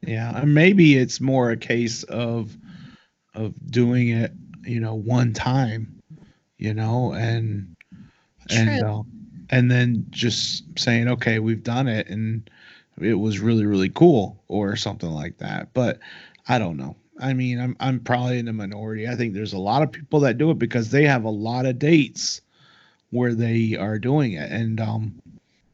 Yeah, 0.05 0.41
and 0.41 0.53
maybe 0.53 0.97
it's 0.99 1.21
more 1.21 1.53
a 1.53 1.57
case 1.57 2.03
of 2.03 2.57
of 3.33 3.55
doing 3.71 4.09
it, 4.09 4.33
you 4.65 4.81
know, 4.81 4.97
one 4.97 5.33
time, 5.33 6.02
you 6.63 6.73
know, 6.73 7.13
and 7.13 7.75
and 8.49 8.85
uh, 8.85 9.03
and 9.51 9.69
then 9.69 10.07
just 10.11 10.63
saying, 10.79 11.09
okay, 11.09 11.41
we've 11.41 11.65
done 11.65 11.89
it, 11.89 12.09
and 12.09 12.49
it 13.01 13.15
was 13.15 13.41
really 13.41 13.67
really 13.67 13.89
cool, 13.89 14.41
or 14.47 14.77
something 14.77 15.11
like 15.11 15.39
that. 15.39 15.75
But 15.75 15.99
I 16.49 16.61
don't 16.61 16.77
know. 16.77 16.95
I 17.19 17.33
mean, 17.33 17.59
I'm 17.59 17.77
I'm 17.81 17.99
probably 17.99 18.39
in 18.39 18.47
the 18.47 18.53
minority. 18.53 19.09
I 19.09 19.17
think 19.17 19.35
there's 19.35 19.53
a 19.53 19.59
lot 19.59 19.83
of 19.83 19.91
people 19.91 20.21
that 20.21 20.39
do 20.39 20.53
it 20.53 20.59
because 20.61 20.91
they 20.91 21.05
have 21.05 21.25
a 21.25 21.31
lot 21.31 21.67
of 21.67 21.81
dates 21.81 22.41
where 23.11 23.35
they 23.35 23.77
are 23.77 23.99
doing 23.99 24.35
it, 24.35 24.53
and 24.53 24.81
um, 24.81 25.21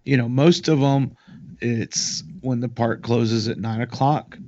you 0.05 0.17
know, 0.17 0.29
most 0.29 0.69
of 0.69 0.81
them 0.81 1.15
it's 1.61 2.23
when 2.41 2.61
the 2.61 2.69
park 2.69 3.03
closes 3.03 3.47
at 3.47 3.59
nine 3.59 3.83
o'clock 3.83 4.39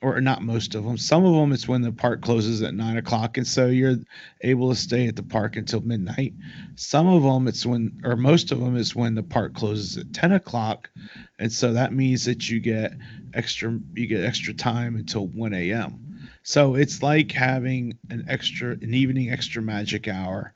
or 0.00 0.20
not 0.20 0.42
most 0.42 0.74
of 0.74 0.84
them 0.84 0.96
some 0.96 1.24
of 1.24 1.34
them 1.34 1.52
it's 1.52 1.66
when 1.66 1.82
the 1.82 1.90
park 1.90 2.22
closes 2.22 2.62
at 2.62 2.74
nine 2.74 2.96
o'clock 2.96 3.36
and 3.36 3.46
so 3.46 3.66
you're 3.66 3.96
able 4.42 4.70
to 4.70 4.76
stay 4.76 5.08
at 5.08 5.16
the 5.16 5.22
park 5.22 5.56
until 5.56 5.80
midnight. 5.80 6.34
Some 6.76 7.08
of 7.08 7.22
them 7.22 7.48
it's 7.48 7.66
when 7.66 8.00
or 8.04 8.16
most 8.16 8.52
of 8.52 8.60
them 8.60 8.76
is 8.76 8.94
when 8.94 9.14
the 9.14 9.22
park 9.22 9.54
closes 9.54 9.96
at 9.96 10.12
10 10.12 10.32
o'clock 10.32 10.90
and 11.38 11.52
so 11.52 11.72
that 11.72 11.92
means 11.92 12.24
that 12.26 12.48
you 12.48 12.60
get 12.60 12.92
extra 13.34 13.78
you 13.94 14.06
get 14.06 14.24
extra 14.24 14.54
time 14.54 14.96
until 14.96 15.26
1 15.28 15.54
a.m 15.54 16.30
so 16.42 16.74
it's 16.76 17.02
like 17.02 17.32
having 17.32 17.98
an 18.10 18.24
extra 18.28 18.72
an 18.72 18.94
evening 18.94 19.30
extra 19.30 19.60
magic 19.60 20.06
hour 20.08 20.52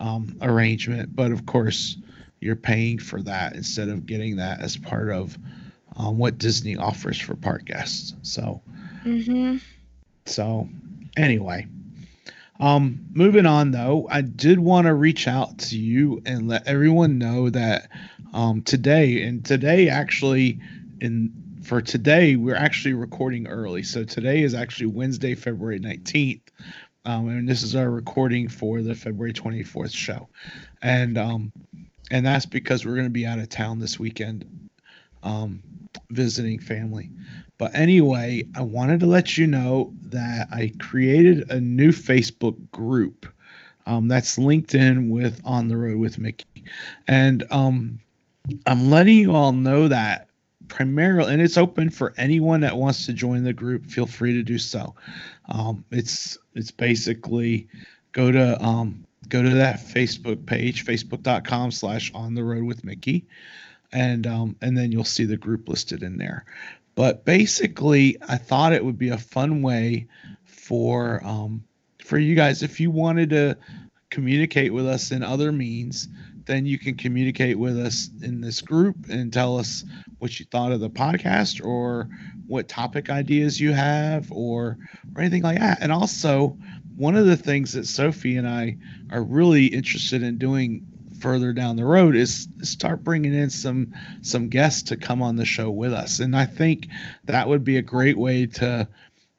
um, 0.00 0.36
arrangement 0.42 1.14
but 1.14 1.30
of 1.30 1.46
course 1.46 1.96
you're 2.40 2.56
paying 2.56 2.98
for 2.98 3.22
that 3.22 3.54
instead 3.54 3.88
of 3.88 4.04
getting 4.04 4.36
that 4.36 4.60
as 4.60 4.76
part 4.76 5.10
of 5.10 5.38
um, 5.96 6.18
what 6.18 6.38
Disney 6.38 6.76
offers 6.76 7.18
for 7.20 7.34
park 7.36 7.64
guests. 7.64 8.14
So, 8.22 8.62
Mm-hmm. 9.04 9.56
so 10.26 10.68
anyway, 11.16 11.66
um, 12.60 13.06
moving 13.12 13.46
on 13.46 13.72
though, 13.72 14.06
I 14.10 14.20
did 14.22 14.58
want 14.60 14.86
to 14.86 14.94
reach 14.94 15.26
out 15.26 15.58
to 15.58 15.78
you 15.78 16.22
and 16.24 16.48
let 16.48 16.68
everyone 16.68 17.18
know 17.18 17.50
that 17.50 17.88
um, 18.32 18.62
today 18.62 19.22
and 19.22 19.44
today 19.44 19.88
actually 19.88 20.60
in 21.00 21.32
for 21.64 21.80
today 21.82 22.36
we're 22.36 22.56
actually 22.56 22.94
recording 22.94 23.46
early. 23.48 23.82
So 23.82 24.04
today 24.04 24.42
is 24.42 24.54
actually 24.54 24.86
Wednesday, 24.86 25.34
February 25.34 25.78
nineteenth. 25.78 26.42
Um, 27.04 27.28
and 27.28 27.48
this 27.48 27.64
is 27.64 27.74
our 27.74 27.90
recording 27.90 28.46
for 28.48 28.80
the 28.80 28.94
February 28.94 29.32
24th 29.32 29.92
show. 29.92 30.28
And 30.80 31.18
um, 31.18 31.52
and 32.12 32.24
that's 32.24 32.46
because 32.46 32.84
we're 32.86 32.94
going 32.94 33.06
to 33.06 33.10
be 33.10 33.26
out 33.26 33.40
of 33.40 33.48
town 33.48 33.80
this 33.80 33.98
weekend 33.98 34.70
um, 35.24 35.62
visiting 36.12 36.58
family. 36.58 37.10
But 37.58 37.74
anyway, 37.74 38.44
I 38.56 38.62
wanted 38.62 39.00
to 39.00 39.06
let 39.06 39.36
you 39.36 39.46
know 39.46 39.92
that 40.02 40.48
I 40.50 40.72
created 40.78 41.50
a 41.50 41.60
new 41.60 41.90
Facebook 41.90 42.56
group 42.70 43.26
um, 43.86 44.08
that's 44.08 44.38
linked 44.38 44.74
in 44.74 45.10
with 45.10 45.40
On 45.44 45.68
the 45.68 45.76
Road 45.76 45.98
with 45.98 46.18
Mickey. 46.18 46.64
And 47.08 47.44
um, 47.50 48.00
I'm 48.66 48.90
letting 48.90 49.16
you 49.16 49.34
all 49.34 49.52
know 49.52 49.88
that 49.88 50.28
primarily, 50.68 51.32
and 51.32 51.42
it's 51.42 51.58
open 51.58 51.90
for 51.90 52.14
anyone 52.16 52.60
that 52.60 52.76
wants 52.76 53.06
to 53.06 53.12
join 53.12 53.44
the 53.44 53.52
group. 53.52 53.86
Feel 53.86 54.06
free 54.06 54.32
to 54.32 54.42
do 54.42 54.58
so. 54.58 54.94
Um, 55.48 55.84
it's 55.90 56.38
it's 56.54 56.70
basically 56.70 57.68
go 58.12 58.32
to 58.32 58.62
um, 58.64 59.04
go 59.28 59.42
to 59.42 59.50
that 59.50 59.80
Facebook 59.80 60.46
page, 60.46 60.84
facebook.com 60.84 61.70
slash 61.70 62.10
on 62.14 62.34
the 62.34 62.44
road 62.44 62.64
with 62.64 62.84
Mickey. 62.84 63.26
And 63.92 64.26
um, 64.26 64.56
and 64.62 64.76
then 64.76 64.90
you'll 64.90 65.04
see 65.04 65.24
the 65.24 65.36
group 65.36 65.68
listed 65.68 66.02
in 66.02 66.16
there. 66.16 66.44
But 66.94 67.24
basically, 67.24 68.16
I 68.28 68.36
thought 68.36 68.72
it 68.72 68.84
would 68.84 68.98
be 68.98 69.10
a 69.10 69.18
fun 69.18 69.62
way 69.62 70.06
for 70.44 71.20
um, 71.24 71.64
for 72.04 72.18
you 72.18 72.34
guys 72.34 72.62
if 72.62 72.80
you 72.80 72.90
wanted 72.90 73.30
to 73.30 73.56
communicate 74.10 74.72
with 74.72 74.86
us 74.86 75.10
in 75.10 75.22
other 75.22 75.50
means, 75.52 76.08
then 76.44 76.66
you 76.66 76.78
can 76.78 76.96
communicate 76.96 77.58
with 77.58 77.78
us 77.78 78.10
in 78.22 78.40
this 78.40 78.60
group 78.60 78.96
and 79.08 79.32
tell 79.32 79.58
us 79.58 79.84
what 80.18 80.38
you 80.38 80.44
thought 80.50 80.72
of 80.72 80.80
the 80.80 80.90
podcast 80.90 81.64
or 81.64 82.08
what 82.46 82.68
topic 82.68 83.08
ideas 83.08 83.58
you 83.58 83.72
have 83.72 84.30
or 84.30 84.76
or 85.14 85.20
anything 85.20 85.42
like 85.42 85.58
that. 85.58 85.78
And 85.80 85.90
also, 85.90 86.58
one 86.96 87.16
of 87.16 87.26
the 87.26 87.36
things 87.36 87.72
that 87.72 87.86
Sophie 87.86 88.36
and 88.36 88.48
I 88.48 88.76
are 89.10 89.22
really 89.22 89.66
interested 89.66 90.22
in 90.22 90.36
doing 90.36 90.86
further 91.22 91.52
down 91.52 91.76
the 91.76 91.84
road 91.84 92.16
is 92.16 92.48
start 92.62 93.02
bringing 93.04 93.32
in 93.34 93.48
some 93.48 93.94
some 94.20 94.48
guests 94.48 94.82
to 94.82 94.96
come 94.96 95.22
on 95.22 95.36
the 95.36 95.44
show 95.46 95.70
with 95.70 95.92
us. 95.92 96.18
And 96.20 96.36
I 96.36 96.44
think 96.46 96.88
that 97.24 97.48
would 97.48 97.64
be 97.64 97.78
a 97.78 97.82
great 97.82 98.18
way 98.18 98.46
to 98.46 98.88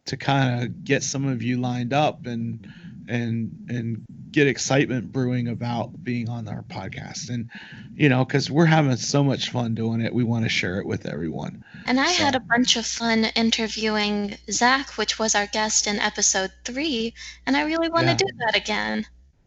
to 0.06 0.18
kind 0.18 0.64
of 0.64 0.84
get 0.84 1.04
some 1.04 1.28
of 1.28 1.44
you 1.44 1.60
lined 1.62 1.94
up 1.94 2.26
and 2.26 2.68
and 3.08 3.52
and 3.70 4.04
get 4.32 4.48
excitement 4.48 5.12
brewing 5.12 5.48
about 5.50 6.04
being 6.04 6.28
on 6.30 6.48
our 6.48 6.64
podcast 6.64 7.30
and 7.30 7.50
you 7.96 8.10
know 8.10 8.26
because 8.26 8.50
we're 8.50 8.66
having 8.66 8.96
so 8.96 9.24
much 9.24 9.52
fun 9.52 9.76
doing 9.76 10.02
it 10.02 10.14
we 10.14 10.24
want 10.24 10.44
to 10.44 10.50
share 10.50 10.80
it 10.80 10.86
with 10.88 11.06
everyone 11.06 11.64
And 11.86 12.00
I 12.00 12.08
had 12.10 12.34
a 12.34 12.40
bunch 12.40 12.78
of 12.78 12.86
fun 12.86 13.26
interviewing 13.36 14.38
Zach, 14.50 14.98
which 14.98 15.20
was 15.20 15.36
our 15.36 15.48
guest 15.48 15.86
in 15.86 16.00
episode 16.00 16.52
three, 16.64 17.14
and 17.46 17.56
I 17.58 17.64
really 17.64 17.90
want 17.90 18.08
Yeah. 18.08 18.16
to 18.16 18.26
do 18.26 18.32
that 18.40 18.56
again. 18.56 19.06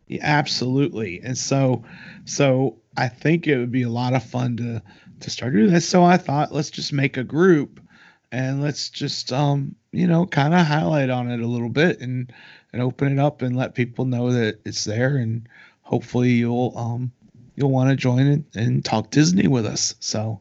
Yeah, 0.09 0.21
absolutely. 0.23 1.21
And 1.23 1.37
so, 1.37 1.85
so 2.25 2.77
I 2.97 3.09
think 3.09 3.47
it 3.47 3.59
would 3.59 3.73
be 3.73 3.83
a 3.83 3.89
lot 3.89 4.15
of 4.15 4.23
fun 4.25 4.57
to 4.59 4.83
to 5.21 5.31
start 5.31 5.55
doing 5.55 5.73
this. 5.73 5.89
So 5.89 6.05
I 6.05 6.17
thought 6.19 6.53
let's 6.53 6.71
just 6.71 6.93
make 6.93 7.17
a 7.17 7.25
group 7.25 7.81
and 8.33 8.61
let's 8.63 8.91
just 8.91 9.33
um 9.33 9.75
you 9.93 10.07
know 10.07 10.27
kind 10.27 10.53
of 10.55 10.67
highlight 10.67 11.11
on 11.11 11.31
it 11.31 11.41
a 11.41 11.47
little 11.47 11.69
bit 11.71 12.01
and 12.01 12.33
and 12.73 12.83
open 12.83 13.13
it 13.13 13.19
up 13.19 13.43
and 13.43 13.57
let 13.57 13.75
people 13.75 14.05
know 14.05 14.33
that 14.33 14.61
it's 14.65 14.85
there 14.85 15.17
and 15.17 15.49
hopefully 15.83 16.31
you'll 16.33 16.73
um 16.77 17.11
you'll 17.57 17.71
want 17.71 17.89
to 17.91 17.97
join 17.97 18.27
it 18.27 18.43
and 18.55 18.85
talk 18.85 19.11
Disney 19.11 19.49
with 19.49 19.67
us. 19.67 19.95
So 20.01 20.41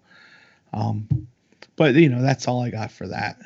um 0.74 1.08
but 1.78 1.96
you 1.96 2.10
know 2.10 2.22
that's 2.22 2.48
all 2.48 2.62
I 2.64 2.70
got 2.72 2.92
for 2.92 3.08
that. 3.08 3.38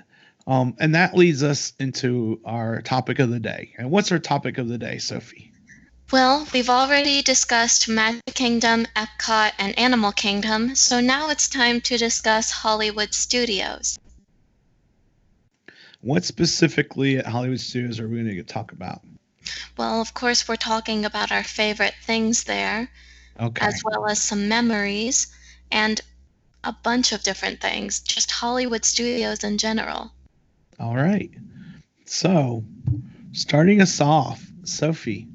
Um 0.47 0.75
and 0.79 0.95
that 0.95 1.15
leads 1.15 1.43
us 1.43 1.73
into 1.79 2.39
our 2.45 2.81
topic 2.81 3.19
of 3.19 3.29
the 3.29 3.39
day. 3.39 3.73
And 3.77 3.91
what's 3.91 4.11
our 4.11 4.19
topic 4.19 4.57
of 4.57 4.67
the 4.69 4.77
day, 4.79 4.97
Sophie? 4.99 5.48
Well, 6.11 6.47
we've 6.53 6.71
already 6.71 7.21
discussed 7.21 7.87
Magic 7.87 8.23
Kingdom, 8.33 8.87
Epcot, 8.95 9.51
and 9.59 9.77
Animal 9.77 10.11
Kingdom, 10.11 10.73
so 10.73 10.99
now 10.99 11.29
it's 11.29 11.47
time 11.47 11.81
to 11.81 11.97
discuss 11.97 12.49
Hollywood 12.49 13.13
Studios. 13.13 13.99
What 16.01 16.23
specifically 16.23 17.17
at 17.17 17.27
Hollywood 17.27 17.59
Studios 17.59 17.99
are 17.99 18.07
we 18.07 18.23
going 18.23 18.35
to 18.35 18.43
talk 18.43 18.71
about? 18.71 19.01
Well, 19.77 20.01
of 20.01 20.15
course, 20.15 20.47
we're 20.47 20.55
talking 20.55 21.05
about 21.05 21.31
our 21.31 21.43
favorite 21.43 21.93
things 22.03 22.45
there, 22.45 22.89
Okay. 23.39 23.67
as 23.67 23.79
well 23.85 24.07
as 24.07 24.19
some 24.19 24.47
memories 24.47 25.27
and 25.71 26.01
a 26.63 26.73
bunch 26.73 27.11
of 27.11 27.21
different 27.21 27.61
things, 27.61 27.99
just 27.99 28.31
Hollywood 28.31 28.83
Studios 28.83 29.43
in 29.43 29.59
general. 29.59 30.11
All 30.79 30.95
right. 30.95 31.29
So, 32.05 32.63
starting 33.31 33.79
us 33.79 34.01
off, 34.01 34.43
Sophie, 34.63 35.27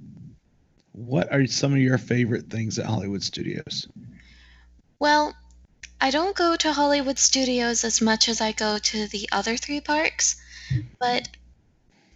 what 0.94 1.32
are 1.32 1.44
some 1.46 1.72
of 1.72 1.78
your 1.78 1.98
favorite 1.98 2.48
things 2.48 2.78
at 2.78 2.86
Hollywood 2.86 3.22
Studios? 3.22 3.88
Well, 5.00 5.34
I 6.00 6.10
don't 6.10 6.36
go 6.36 6.54
to 6.54 6.72
Hollywood 6.72 7.18
Studios 7.18 7.82
as 7.82 8.00
much 8.00 8.28
as 8.28 8.40
I 8.40 8.52
go 8.52 8.78
to 8.78 9.08
the 9.08 9.28
other 9.32 9.56
three 9.56 9.80
parks, 9.80 10.36
but 11.00 11.28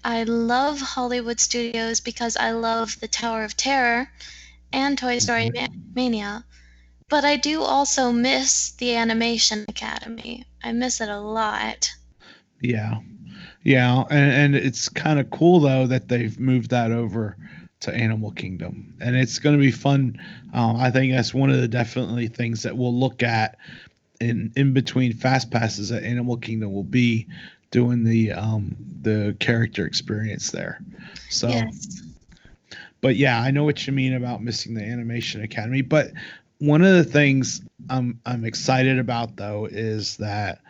I 0.04 0.22
love 0.22 0.80
Hollywood 0.80 1.40
Studios 1.40 2.00
because 2.00 2.36
I 2.36 2.52
love 2.52 2.98
the 3.00 3.08
Tower 3.08 3.42
of 3.42 3.56
Terror 3.56 4.08
and 4.72 4.96
Toy 4.96 5.18
Story 5.18 5.50
mm-hmm. 5.50 5.74
Ma- 5.74 5.82
Mania. 5.94 6.44
But 7.08 7.24
I 7.24 7.36
do 7.36 7.62
also 7.62 8.12
miss 8.12 8.72
the 8.72 8.94
Animation 8.94 9.64
Academy. 9.68 10.44
I 10.62 10.72
miss 10.72 11.00
it 11.00 11.08
a 11.08 11.20
lot. 11.20 11.90
Yeah. 12.60 12.98
Yeah, 13.64 14.04
and, 14.08 14.54
and 14.54 14.56
it's 14.56 14.88
kind 14.88 15.18
of 15.18 15.30
cool 15.30 15.60
though 15.60 15.86
that 15.88 16.08
they've 16.08 16.38
moved 16.38 16.70
that 16.70 16.92
over 16.92 17.36
to 17.80 17.94
Animal 17.94 18.32
Kingdom, 18.32 18.94
and 19.00 19.16
it's 19.16 19.38
going 19.38 19.56
to 19.56 19.60
be 19.60 19.70
fun. 19.70 20.20
Um, 20.52 20.76
I 20.76 20.90
think 20.90 21.12
that's 21.12 21.32
one 21.32 21.50
of 21.50 21.60
the 21.60 21.68
definitely 21.68 22.28
things 22.28 22.62
that 22.62 22.76
we'll 22.76 22.94
look 22.94 23.22
at 23.22 23.56
in 24.20 24.52
in 24.56 24.72
between 24.72 25.12
fast 25.12 25.50
passes 25.50 25.92
at 25.92 26.02
Animal 26.02 26.36
Kingdom 26.36 26.72
will 26.72 26.82
be 26.82 27.26
doing 27.70 28.02
the 28.04 28.32
um 28.32 28.74
the 29.02 29.36
character 29.38 29.86
experience 29.86 30.50
there. 30.50 30.80
So, 31.28 31.48
Yes. 31.48 32.02
but 33.00 33.16
yeah, 33.16 33.40
I 33.40 33.50
know 33.50 33.64
what 33.64 33.86
you 33.86 33.92
mean 33.92 34.14
about 34.14 34.42
missing 34.42 34.74
the 34.74 34.82
Animation 34.82 35.42
Academy. 35.42 35.82
But 35.82 36.12
one 36.58 36.82
of 36.82 36.94
the 36.94 37.04
things 37.04 37.62
I'm 37.88 38.20
I'm 38.26 38.44
excited 38.44 38.98
about 38.98 39.36
though 39.36 39.66
is 39.66 40.16
that 40.16 40.60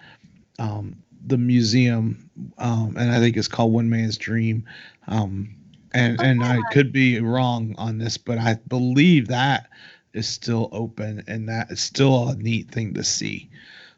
um, 0.59 0.97
the 1.27 1.39
museum, 1.39 2.29
um, 2.59 2.97
and 2.99 3.11
I 3.11 3.19
think 3.19 3.37
it's 3.37 3.49
called 3.49 3.73
One 3.73 3.89
Man's 3.89 4.19
Dream. 4.19 4.65
Um, 5.07 5.55
and 5.99 6.21
and 6.21 6.45
I 6.45 6.63
could 6.73 6.93
be 6.93 7.21
wrong 7.21 7.75
on 7.79 7.99
this, 7.99 8.17
but 8.17 8.39
I 8.39 8.55
believe 8.69 9.29
that 9.29 9.69
is 10.15 10.27
still 10.29 10.69
open, 10.73 11.23
and 11.27 11.49
that 11.49 11.71
is 11.71 11.81
still 11.81 12.29
a 12.29 12.37
neat 12.37 12.71
thing 12.71 12.95
to 12.95 13.05
see. 13.05 13.51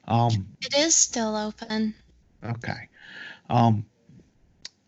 Um, 0.09 0.49
It 0.61 0.75
is 0.75 0.95
still 0.95 1.37
open. 1.37 1.95
okay. 2.45 2.89
Um, 3.49 3.85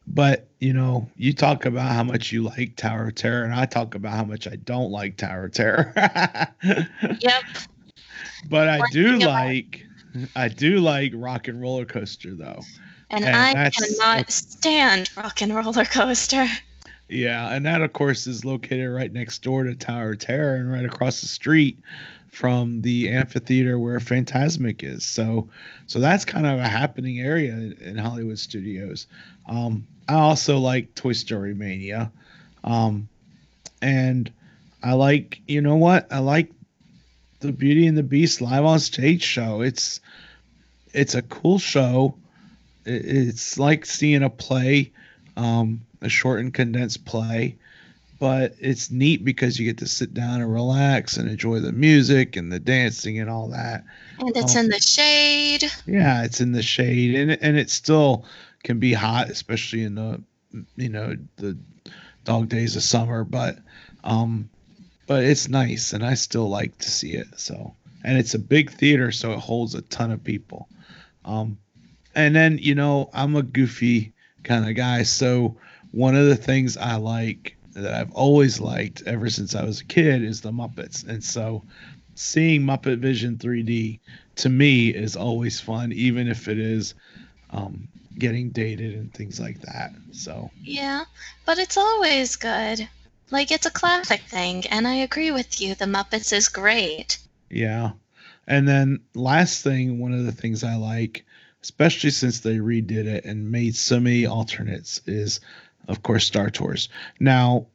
but 0.06 0.48
you 0.58 0.72
know, 0.72 1.08
you 1.16 1.32
talk 1.32 1.64
about 1.64 1.90
how 1.92 2.02
much 2.02 2.32
you 2.32 2.42
like 2.42 2.76
Tower 2.76 3.08
of 3.08 3.14
Terror, 3.14 3.44
and 3.44 3.54
I 3.54 3.66
talk 3.66 3.94
about 3.94 4.14
how 4.14 4.24
much 4.24 4.46
I 4.46 4.56
don't 4.56 4.90
like 4.90 5.16
Tower 5.16 5.46
of 5.46 5.52
Terror. 5.52 5.92
Yep. 7.20 7.42
but 8.48 8.68
I 8.68 8.80
do 8.90 9.18
like, 9.18 9.84
I 10.34 10.48
do 10.48 10.78
like 10.78 11.12
Rock 11.14 11.48
and 11.48 11.60
Roller 11.60 11.84
Coaster 11.84 12.34
though. 12.34 12.60
And, 13.10 13.24
And 13.24 13.36
I 13.36 13.70
cannot 13.70 14.30
stand 14.30 15.10
Rock 15.16 15.42
and 15.42 15.54
Roller 15.54 15.84
Coaster. 15.84 16.48
Yeah, 17.12 17.54
and 17.54 17.66
that 17.66 17.82
of 17.82 17.92
course 17.92 18.26
is 18.26 18.44
located 18.44 18.90
right 18.90 19.12
next 19.12 19.42
door 19.42 19.64
to 19.64 19.74
Tower 19.74 20.12
of 20.12 20.18
Terror 20.18 20.54
and 20.56 20.72
right 20.72 20.84
across 20.84 21.20
the 21.20 21.26
street 21.26 21.78
from 22.30 22.80
the 22.80 23.10
amphitheater 23.10 23.78
where 23.78 23.98
Fantasmic 23.98 24.82
is. 24.82 25.04
So 25.04 25.48
so 25.86 26.00
that's 26.00 26.24
kind 26.24 26.46
of 26.46 26.58
a 26.58 26.66
happening 26.66 27.20
area 27.20 27.52
in, 27.52 27.98
Hollywood 27.98 28.38
Studios. 28.38 29.06
Um 29.46 29.86
I 30.08 30.14
also 30.14 30.58
like 30.58 30.94
Toy 30.94 31.12
Story 31.12 31.52
Mania. 31.52 32.10
Um 32.64 33.08
and 33.82 34.32
I 34.82 34.94
like, 34.94 35.40
you 35.46 35.60
know 35.60 35.76
what? 35.76 36.10
I 36.10 36.20
like 36.20 36.50
the 37.40 37.52
Beauty 37.52 37.86
and 37.86 37.98
the 37.98 38.02
Beast 38.02 38.40
live 38.40 38.64
on 38.64 38.80
stage 38.80 39.22
show. 39.22 39.60
It's 39.60 40.00
it's 40.94 41.14
a 41.14 41.22
cool 41.22 41.58
show. 41.58 42.14
It's 42.86 43.58
like 43.58 43.84
seeing 43.84 44.22
a 44.22 44.30
play 44.30 44.92
um, 45.36 45.82
a 46.02 46.08
short 46.08 46.40
and 46.40 46.52
condensed 46.52 47.04
play, 47.04 47.56
but 48.18 48.54
it's 48.60 48.90
neat 48.90 49.24
because 49.24 49.58
you 49.58 49.64
get 49.66 49.78
to 49.78 49.86
sit 49.88 50.14
down 50.14 50.40
and 50.40 50.52
relax 50.52 51.16
and 51.16 51.28
enjoy 51.28 51.58
the 51.60 51.72
music 51.72 52.36
and 52.36 52.52
the 52.52 52.60
dancing 52.60 53.18
and 53.18 53.28
all 53.30 53.48
that. 53.48 53.84
And 54.20 54.36
it's 54.36 54.56
Oh. 54.56 54.60
in 54.60 54.68
the 54.68 54.80
shade. 54.80 55.64
Yeah, 55.86 56.22
it's 56.24 56.40
in 56.40 56.52
the 56.52 56.62
shade 56.62 57.14
and 57.14 57.30
and 57.42 57.56
it 57.58 57.70
still 57.70 58.24
can 58.62 58.78
be 58.78 58.92
hot, 58.92 59.28
especially 59.30 59.82
in 59.82 59.94
the 59.96 60.22
you 60.76 60.88
know 60.88 61.16
the 61.36 61.56
dog 62.24 62.48
days 62.48 62.76
of 62.76 62.82
summer, 62.82 63.24
but 63.24 63.58
um, 64.04 64.48
but 65.06 65.24
it's 65.24 65.48
nice 65.48 65.92
and 65.92 66.04
I 66.04 66.14
still 66.14 66.48
like 66.48 66.76
to 66.78 66.90
see 66.90 67.12
it. 67.14 67.26
So 67.36 67.74
and 68.04 68.18
it's 68.18 68.34
a 68.34 68.38
big 68.38 68.70
theater, 68.70 69.10
so 69.12 69.32
it 69.32 69.38
holds 69.38 69.74
a 69.74 69.82
ton 69.82 70.10
of 70.10 70.22
people. 70.22 70.68
Um, 71.24 71.58
and 72.14 72.36
then 72.36 72.58
you 72.58 72.74
know 72.76 73.10
I'm 73.12 73.34
a 73.36 73.42
goofy 73.42 74.12
kind 74.44 74.68
of 74.68 74.74
guy, 74.76 75.02
so 75.04 75.56
one 75.92 76.16
of 76.16 76.26
the 76.26 76.36
things 76.36 76.76
I 76.76 76.96
like 76.96 77.56
that 77.74 77.94
I've 77.94 78.12
always 78.12 78.60
liked 78.60 79.02
ever 79.06 79.30
since 79.30 79.54
I 79.54 79.64
was 79.64 79.80
a 79.80 79.84
kid 79.86 80.22
is 80.22 80.42
the 80.42 80.52
Muppets, 80.52 81.06
and 81.06 81.24
so 81.24 81.64
seeing 82.14 82.62
Muppet 82.62 82.98
Vision 82.98 83.38
3D 83.38 84.00
to 84.36 84.48
me 84.50 84.90
is 84.90 85.16
always 85.16 85.60
fun, 85.60 85.92
even 85.92 86.28
if 86.28 86.48
it 86.48 86.58
is 86.58 86.94
um, 87.50 87.88
getting 88.18 88.50
dated 88.50 88.94
and 88.94 89.14
things 89.14 89.40
like 89.40 89.60
that. 89.62 89.92
So 90.12 90.50
Yeah, 90.64 91.04
but 91.46 91.58
it's 91.58 91.78
always 91.78 92.36
good. 92.36 92.88
Like, 93.30 93.50
it's 93.50 93.66
a 93.66 93.70
classic 93.70 94.22
thing, 94.22 94.66
and 94.68 94.86
I 94.86 94.96
agree 94.96 95.30
with 95.32 95.60
you. 95.60 95.74
The 95.74 95.86
Muppets 95.86 96.32
is 96.32 96.48
great. 96.48 97.18
yeah, 97.50 97.92
and 98.46 98.68
then 98.68 99.00
last 99.14 99.62
thing, 99.62 99.98
one 99.98 100.12
of 100.12 100.24
the 100.24 100.32
things 100.32 100.64
I 100.64 100.74
like, 100.76 101.24
especially 101.62 102.10
since 102.10 102.40
they 102.40 102.56
redid 102.56 103.06
it 103.06 103.24
and 103.24 103.50
made 103.50 103.76
so 103.76 104.00
many 104.00 104.26
alternates, 104.26 105.00
is 105.06 105.40
of 105.88 106.02
course 106.02 106.26
Star 106.26 106.50
Tours. 106.50 106.88
Now, 107.20 107.66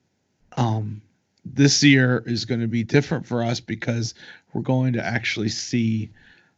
um, 0.56 1.02
this 1.46 1.84
year 1.84 2.24
is 2.26 2.46
going 2.46 2.62
to 2.62 2.68
be 2.68 2.84
different 2.84 3.26
for 3.26 3.44
us 3.44 3.60
because 3.60 4.14
we're 4.54 4.62
going 4.62 4.94
to 4.94 5.06
actually 5.06 5.50
see 5.50 6.10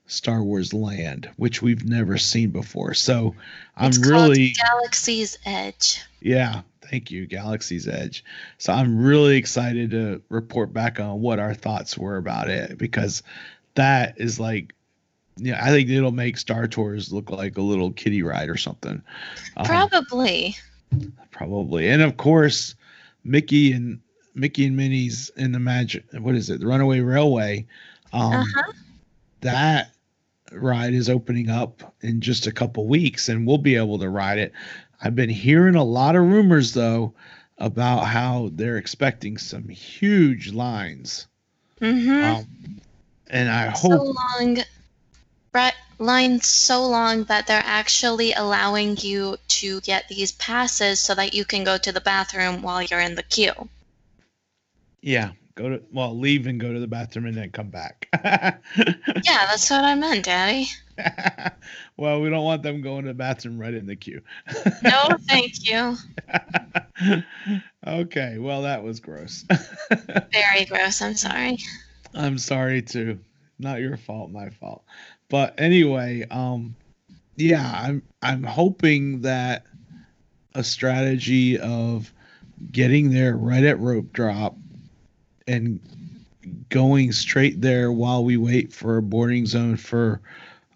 Star 0.08 0.42
Wars 0.42 0.74
Land, 0.74 1.30
which 1.38 1.62
we've 1.62 1.86
never 1.86 2.18
seen 2.18 2.50
before. 2.50 2.94
So 2.94 3.36
I'm 3.78 3.92
really 4.02 4.54
Galaxy's 4.54 5.38
Edge. 5.46 6.02
Yeah, 6.22 6.62
thank 6.90 7.12
you, 7.12 7.28
Galaxy's 7.28 7.88
Edge. 7.88 8.24
So 8.58 8.74
I'm 8.74 9.02
really 9.02 9.38
excited 9.38 9.92
to 9.92 10.22
report 10.30 10.74
back 10.74 11.00
on 11.00 11.22
what 11.22 11.40
our 11.40 11.54
thoughts 11.54 11.98
were 11.98 12.18
about 12.18 12.50
it 12.50 12.78
because 12.78 13.22
that 13.76 14.20
is 14.20 14.40
like, 14.40 14.74
yeah, 15.38 15.64
I 15.64 15.70
think 15.70 15.90
it'll 15.90 16.12
make 16.12 16.38
Star 16.38 16.68
Tours 16.68 17.14
look 17.14 17.30
like 17.30 17.58
a 17.58 17.62
little 17.62 17.92
kiddie 17.92 18.24
ride 18.24 18.50
or 18.50 18.58
something. 18.58 19.02
Um, 19.56 19.66
Probably. 21.32 21.88
and 21.90 22.02
of 22.02 22.18
course, 22.18 22.76
Mickey 23.24 23.72
and 23.72 24.00
Mickey 24.36 24.66
and 24.66 24.76
Minnie's 24.76 25.30
in 25.38 25.52
the 25.52 25.60
magic. 25.60 26.06
What 26.14 26.36
is 26.36 26.50
it? 26.50 26.60
The 26.60 26.68
Runaway 26.68 27.00
Railway. 27.02 27.66
Um, 28.14 28.34
Uh-huh. 28.34 28.72
That 29.42 29.94
ride 30.52 30.94
is 30.94 31.10
opening 31.10 31.50
up 31.50 31.94
in 32.02 32.20
just 32.20 32.48
a 32.48 32.52
couple 32.52 32.88
weeks, 32.88 33.30
and 33.30 33.48
we'll 33.48 33.58
be 33.58 33.76
able 33.76 34.00
to 34.00 34.10
ride 34.10 34.38
it. 34.38 34.52
I've 35.02 35.16
been 35.16 35.30
hearing 35.30 35.76
a 35.76 35.84
lot 35.84 36.16
of 36.16 36.24
rumors 36.24 36.74
though 36.74 37.14
about 37.58 38.06
how 38.06 38.50
they're 38.54 38.78
expecting 38.78 39.38
some 39.38 39.68
huge 39.70 40.52
lines. 40.52 41.28
Mm-hmm. 41.82 42.26
Um, 42.36 42.82
and 43.30 43.50
I 43.50 43.68
hope 43.68 43.92
so 43.92 44.14
long, 44.40 44.58
right, 45.54 45.74
lines 46.00 46.48
so 46.48 46.86
long 46.86 47.26
that 47.26 47.46
they're 47.48 47.62
actually 47.66 48.34
allowing 48.34 48.98
you 48.98 49.38
to 49.48 49.82
get 49.82 50.08
these 50.08 50.32
passes 50.32 51.00
so 51.00 51.14
that 51.16 51.34
you 51.34 51.46
can 51.46 51.64
go 51.64 51.78
to 51.78 51.92
the 51.92 52.02
bathroom 52.02 52.62
while 52.62 52.82
you're 52.82 53.00
in 53.00 53.16
the 53.16 53.24
queue. 53.24 53.70
yeah, 55.02 55.32
go 55.56 55.70
to 55.70 55.82
well, 55.92 56.18
leave 56.18 56.48
and 56.48 56.60
go 56.60 56.72
to 56.74 56.80
the 56.80 56.88
bathroom 56.88 57.26
and 57.26 57.36
then 57.38 57.52
come 57.52 57.70
back. 57.70 58.08
Yeah, 59.26 59.46
that's 59.48 59.70
what 59.70 59.84
I 59.84 59.96
meant, 59.96 60.26
Daddy. 60.26 60.68
well, 61.98 62.22
we 62.22 62.30
don't 62.30 62.46
want 62.46 62.64
them 62.64 62.82
going 62.82 63.04
to 63.04 63.10
the 63.10 63.14
bathroom 63.14 63.60
right 63.60 63.74
in 63.74 63.86
the 63.86 63.96
queue. 63.96 64.22
No, 64.82 65.18
thank 65.28 65.70
you. 65.70 65.98
okay, 67.86 68.38
well 68.38 68.62
that 68.62 68.84
was 68.84 69.00
gross. 69.02 69.46
Very 70.32 70.66
gross. 70.66 71.02
I'm 71.02 71.16
sorry. 71.16 71.58
I'm 72.14 72.38
sorry 72.38 72.82
too. 72.82 73.20
Not 73.60 73.82
your 73.82 73.98
fault, 73.98 74.32
my 74.32 74.50
fault. 74.50 74.84
But 75.30 75.54
anyway, 75.60 76.26
um 76.30 76.76
yeah, 77.36 77.72
I'm 77.84 78.04
I'm 78.22 78.44
hoping 78.44 79.22
that 79.22 79.66
a 80.56 80.64
strategy 80.64 81.58
of 81.60 82.12
getting 82.72 83.12
there 83.12 83.38
right 83.38 83.64
at 83.64 83.80
rope 83.80 84.12
drop 84.12 84.56
and 85.48 85.80
going 86.70 87.12
straight 87.12 87.62
there 87.62 87.92
while 87.92 88.24
we 88.24 88.38
wait 88.38 88.74
for 88.74 88.98
a 88.98 89.02
boarding 89.02 89.46
zone 89.46 89.78
for 89.78 90.22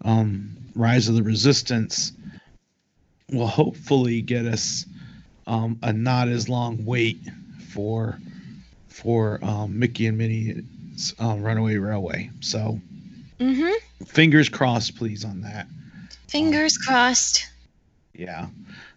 um, 0.04 0.56
Rise 0.74 1.08
of 1.08 1.14
the 1.14 1.22
Resistance 1.22 2.12
will 3.32 3.46
hopefully 3.46 4.22
get 4.22 4.46
us 4.46 4.86
um, 5.46 5.78
a 5.82 5.92
not 5.92 6.28
as 6.28 6.48
long 6.48 6.84
wait 6.84 7.18
for 7.68 8.18
for 8.88 9.38
um, 9.42 9.78
Mickey 9.78 10.06
and 10.06 10.16
Minnie's 10.16 11.14
um, 11.18 11.42
Runaway 11.42 11.76
Railway. 11.76 12.30
So 12.40 12.80
Mhm. 13.40 13.74
Fingers 14.06 14.48
crossed, 14.48 14.96
please, 14.96 15.24
on 15.24 15.42
that. 15.42 15.66
Fingers 16.28 16.76
crossed. 16.78 17.46
Yeah, 18.14 18.46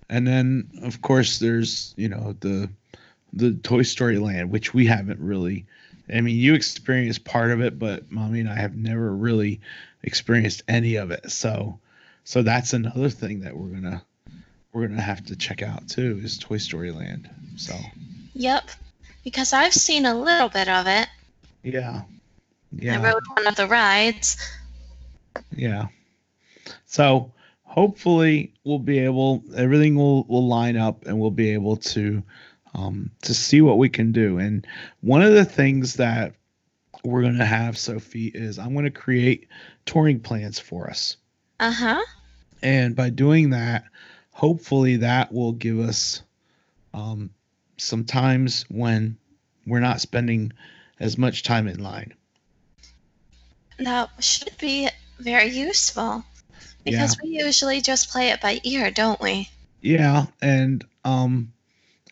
and 0.09 0.27
then 0.27 0.69
of 0.83 1.01
course 1.01 1.39
there's 1.39 1.93
you 1.97 2.09
know 2.09 2.35
the 2.39 2.69
the 3.33 3.53
Toy 3.53 3.81
Story 3.83 4.17
Land, 4.19 4.51
which 4.51 4.73
we 4.73 4.85
haven't 4.85 5.19
really. 5.19 5.65
I 6.13 6.21
mean, 6.21 6.37
you 6.37 6.53
experienced 6.53 7.25
part 7.25 7.51
of 7.51 7.61
it, 7.61 7.77
but 7.77 8.09
mommy 8.09 8.39
and 8.39 8.49
I 8.49 8.55
have 8.55 8.75
never 8.77 9.13
really 9.13 9.59
experienced 10.03 10.63
any 10.67 10.95
of 10.95 11.11
it. 11.11 11.29
So, 11.29 11.79
so 12.23 12.43
that's 12.43 12.71
another 12.71 13.09
thing 13.09 13.41
that 13.41 13.57
we're 13.57 13.67
gonna 13.67 14.01
we're 14.71 14.87
gonna 14.87 15.01
have 15.01 15.25
to 15.25 15.35
check 15.35 15.61
out 15.61 15.87
too 15.89 16.21
is 16.23 16.37
Toy 16.37 16.57
Story 16.57 16.91
Land. 16.91 17.29
So, 17.57 17.73
Yep. 18.35 18.69
Because 19.23 19.51
I've 19.51 19.73
seen 19.73 20.05
a 20.05 20.17
little 20.17 20.47
bit 20.47 20.69
of 20.69 20.87
it. 20.87 21.09
yeah, 21.63 22.03
Yeah. 22.71 22.99
I 22.99 23.03
rode 23.03 23.23
one 23.35 23.45
of 23.47 23.55
the 23.57 23.67
rides. 23.67 24.37
Yeah. 25.55 25.87
So 26.85 27.31
hopefully 27.63 28.53
we'll 28.63 28.79
be 28.79 28.99
able 28.99 29.43
everything 29.55 29.95
will 29.95 30.23
will 30.25 30.47
line 30.47 30.77
up 30.77 31.05
and 31.05 31.19
we'll 31.19 31.31
be 31.31 31.51
able 31.51 31.77
to 31.77 32.23
um, 32.73 33.11
to 33.23 33.33
see 33.33 33.61
what 33.61 33.77
we 33.77 33.89
can 33.89 34.11
do. 34.11 34.37
And 34.37 34.65
one 35.01 35.21
of 35.21 35.33
the 35.33 35.45
things 35.45 35.95
that 35.95 36.33
we're 37.03 37.21
going 37.21 37.37
to 37.37 37.45
have, 37.45 37.77
Sophie, 37.77 38.31
is 38.33 38.59
I'm 38.59 38.73
going 38.73 38.85
to 38.85 38.91
create 38.91 39.47
touring 39.85 40.19
plans 40.19 40.59
for 40.59 40.89
us. 40.89 41.17
Uh 41.59 41.71
huh. 41.71 42.03
And 42.61 42.95
by 42.95 43.09
doing 43.09 43.51
that, 43.51 43.85
hopefully 44.31 44.97
that 44.97 45.31
will 45.31 45.53
give 45.53 45.79
us 45.79 46.21
um, 46.93 47.29
some 47.77 48.03
times 48.03 48.65
when 48.69 49.17
we're 49.65 49.79
not 49.79 50.01
spending 50.01 50.53
as 50.99 51.17
much 51.17 51.43
time 51.43 51.67
in 51.67 51.81
line. 51.81 52.13
That 53.79 54.09
should 54.19 54.57
be 54.57 54.89
very 55.19 55.49
useful. 55.49 56.23
Because 56.83 57.17
we 57.21 57.29
usually 57.29 57.81
just 57.81 58.09
play 58.09 58.29
it 58.29 58.39
by 58.39 58.61
ear, 58.63 58.91
don't 58.91 59.19
we? 59.19 59.49
Yeah, 59.81 60.27
and 60.41 60.85
um 61.03 61.51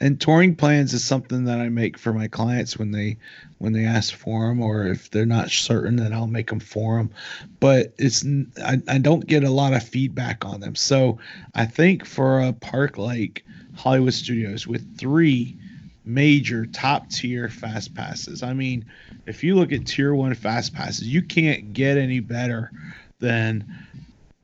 and 0.01 0.19
touring 0.19 0.55
plans 0.55 0.93
is 0.93 1.03
something 1.03 1.45
that 1.45 1.59
I 1.59 1.69
make 1.69 1.97
for 1.97 2.11
my 2.13 2.27
clients 2.27 2.77
when 2.77 2.91
they 2.91 3.17
when 3.57 3.71
they 3.71 3.85
ask 3.85 4.13
for 4.13 4.47
them 4.47 4.61
or 4.61 4.87
if 4.87 5.09
they're 5.09 5.25
not 5.25 5.49
certain 5.49 5.95
then 5.95 6.11
I'll 6.11 6.27
make 6.27 6.49
them 6.49 6.59
for 6.59 6.97
them. 6.97 7.11
But 7.59 7.93
it's 7.97 8.25
I, 8.63 8.81
I 8.87 8.97
don't 8.97 9.25
get 9.25 9.45
a 9.45 9.49
lot 9.49 9.73
of 9.73 9.87
feedback 9.87 10.43
on 10.43 10.59
them. 10.59 10.75
So 10.75 11.19
I 11.53 11.65
think 11.65 12.05
for 12.05 12.41
a 12.41 12.51
park 12.51 12.97
like 12.97 13.45
Hollywood 13.75 14.13
Studios 14.13 14.67
with 14.67 14.97
three 14.97 15.57
major 16.05 16.65
top 16.65 17.09
tier 17.09 17.49
fast 17.49 17.95
passes. 17.95 18.43
I 18.43 18.53
mean, 18.53 18.85
if 19.25 19.43
you 19.43 19.55
look 19.55 19.71
at 19.71 19.85
tier 19.87 20.13
1 20.13 20.35
fast 20.35 20.73
passes, 20.73 21.07
you 21.07 21.21
can't 21.21 21.73
get 21.73 21.97
any 21.97 22.19
better 22.19 22.71
than 23.19 23.65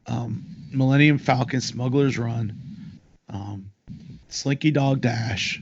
um, 0.08 0.46
Millennium 0.72 1.18
Falcon 1.18 1.62
Smuggler's 1.62 2.18
Run, 2.18 2.60
um, 3.30 3.72
Slinky 4.30 4.72
Dog 4.72 5.02
Dash, 5.02 5.62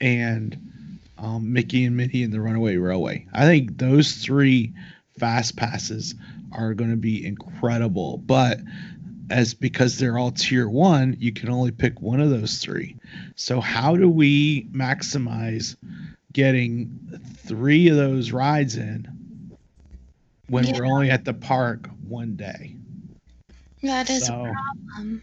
and 0.00 0.58
um, 1.18 1.52
Mickey 1.52 1.84
and 1.84 1.96
Minnie 1.96 2.24
and 2.24 2.32
the 2.32 2.40
Runaway 2.40 2.76
Railway. 2.76 3.26
I 3.32 3.44
think 3.44 3.78
those 3.78 4.14
three 4.14 4.72
fast 5.18 5.56
passes 5.56 6.14
are 6.52 6.74
going 6.74 6.90
to 6.90 6.96
be 6.96 7.24
incredible. 7.24 8.18
But 8.18 8.58
as 9.30 9.54
because 9.54 9.98
they're 9.98 10.18
all 10.18 10.30
tier 10.30 10.68
one, 10.68 11.16
you 11.18 11.32
can 11.32 11.48
only 11.48 11.70
pick 11.70 12.00
one 12.00 12.20
of 12.20 12.30
those 12.30 12.58
three. 12.58 12.96
So 13.36 13.60
how 13.60 13.96
do 13.96 14.08
we 14.08 14.64
maximize 14.66 15.76
getting 16.32 17.20
three 17.38 17.88
of 17.88 17.96
those 17.96 18.32
rides 18.32 18.76
in 18.76 19.08
when 20.48 20.70
we're 20.72 20.84
only 20.84 21.10
at 21.10 21.24
the 21.24 21.34
park 21.34 21.88
one 22.06 22.36
day? 22.36 22.76
That 23.82 24.10
is 24.10 24.26
So- 24.26 24.46
a 24.46 24.52
problem. 24.52 25.22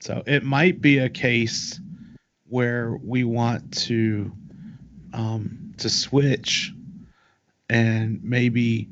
So 0.00 0.22
it 0.26 0.44
might 0.44 0.82
be 0.82 0.98
a 0.98 1.08
case 1.08 1.80
where 2.48 2.92
we 2.92 3.24
want 3.24 3.72
to 3.84 4.30
um, 5.14 5.72
to 5.78 5.88
switch 5.88 6.74
and 7.70 8.22
maybe 8.22 8.88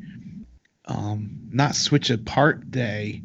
um, 0.86 1.48
not 1.52 1.74
switch 1.74 2.10
a 2.10 2.16
park 2.16 2.62
day, 2.70 3.22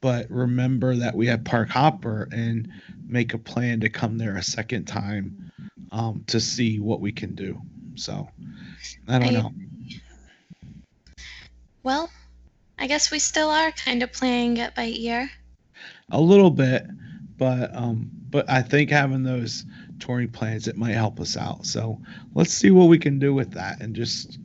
but 0.00 0.30
remember 0.30 0.94
that 0.96 1.14
we 1.14 1.26
have 1.26 1.44
Park 1.44 1.68
Hopper 1.70 2.28
and 2.32 2.68
make 3.06 3.34
a 3.34 3.38
plan 3.38 3.80
to 3.80 3.88
come 3.88 4.18
there 4.18 4.36
a 4.36 4.42
second 4.42 4.84
time 4.86 5.50
um, 5.92 6.24
to 6.28 6.38
see 6.40 6.78
what 6.78 7.00
we 7.00 7.10
can 7.12 7.34
do. 7.34 7.60
So 7.96 8.28
I 9.08 9.18
don't 9.18 9.28
I- 9.28 9.32
know. 9.40 9.52
Well, 11.82 12.10
I 12.78 12.86
guess 12.86 13.10
we 13.10 13.18
still 13.18 13.48
are 13.48 13.70
kind 13.72 14.02
of 14.02 14.12
playing 14.12 14.58
it 14.58 14.74
by 14.74 14.86
ear. 14.86 15.30
a 16.10 16.20
little 16.20 16.50
bit 16.50 16.86
but 17.36 17.74
um 17.74 18.10
but 18.30 18.48
i 18.50 18.62
think 18.62 18.90
having 18.90 19.22
those 19.22 19.64
touring 20.00 20.28
plans 20.28 20.66
it 20.68 20.76
might 20.76 20.94
help 20.94 21.20
us 21.20 21.36
out 21.36 21.64
so 21.66 22.00
let's 22.34 22.52
see 22.52 22.70
what 22.70 22.86
we 22.88 22.98
can 22.98 23.18
do 23.18 23.32
with 23.34 23.50
that 23.52 23.80
and 23.80 23.94
just 23.94 24.38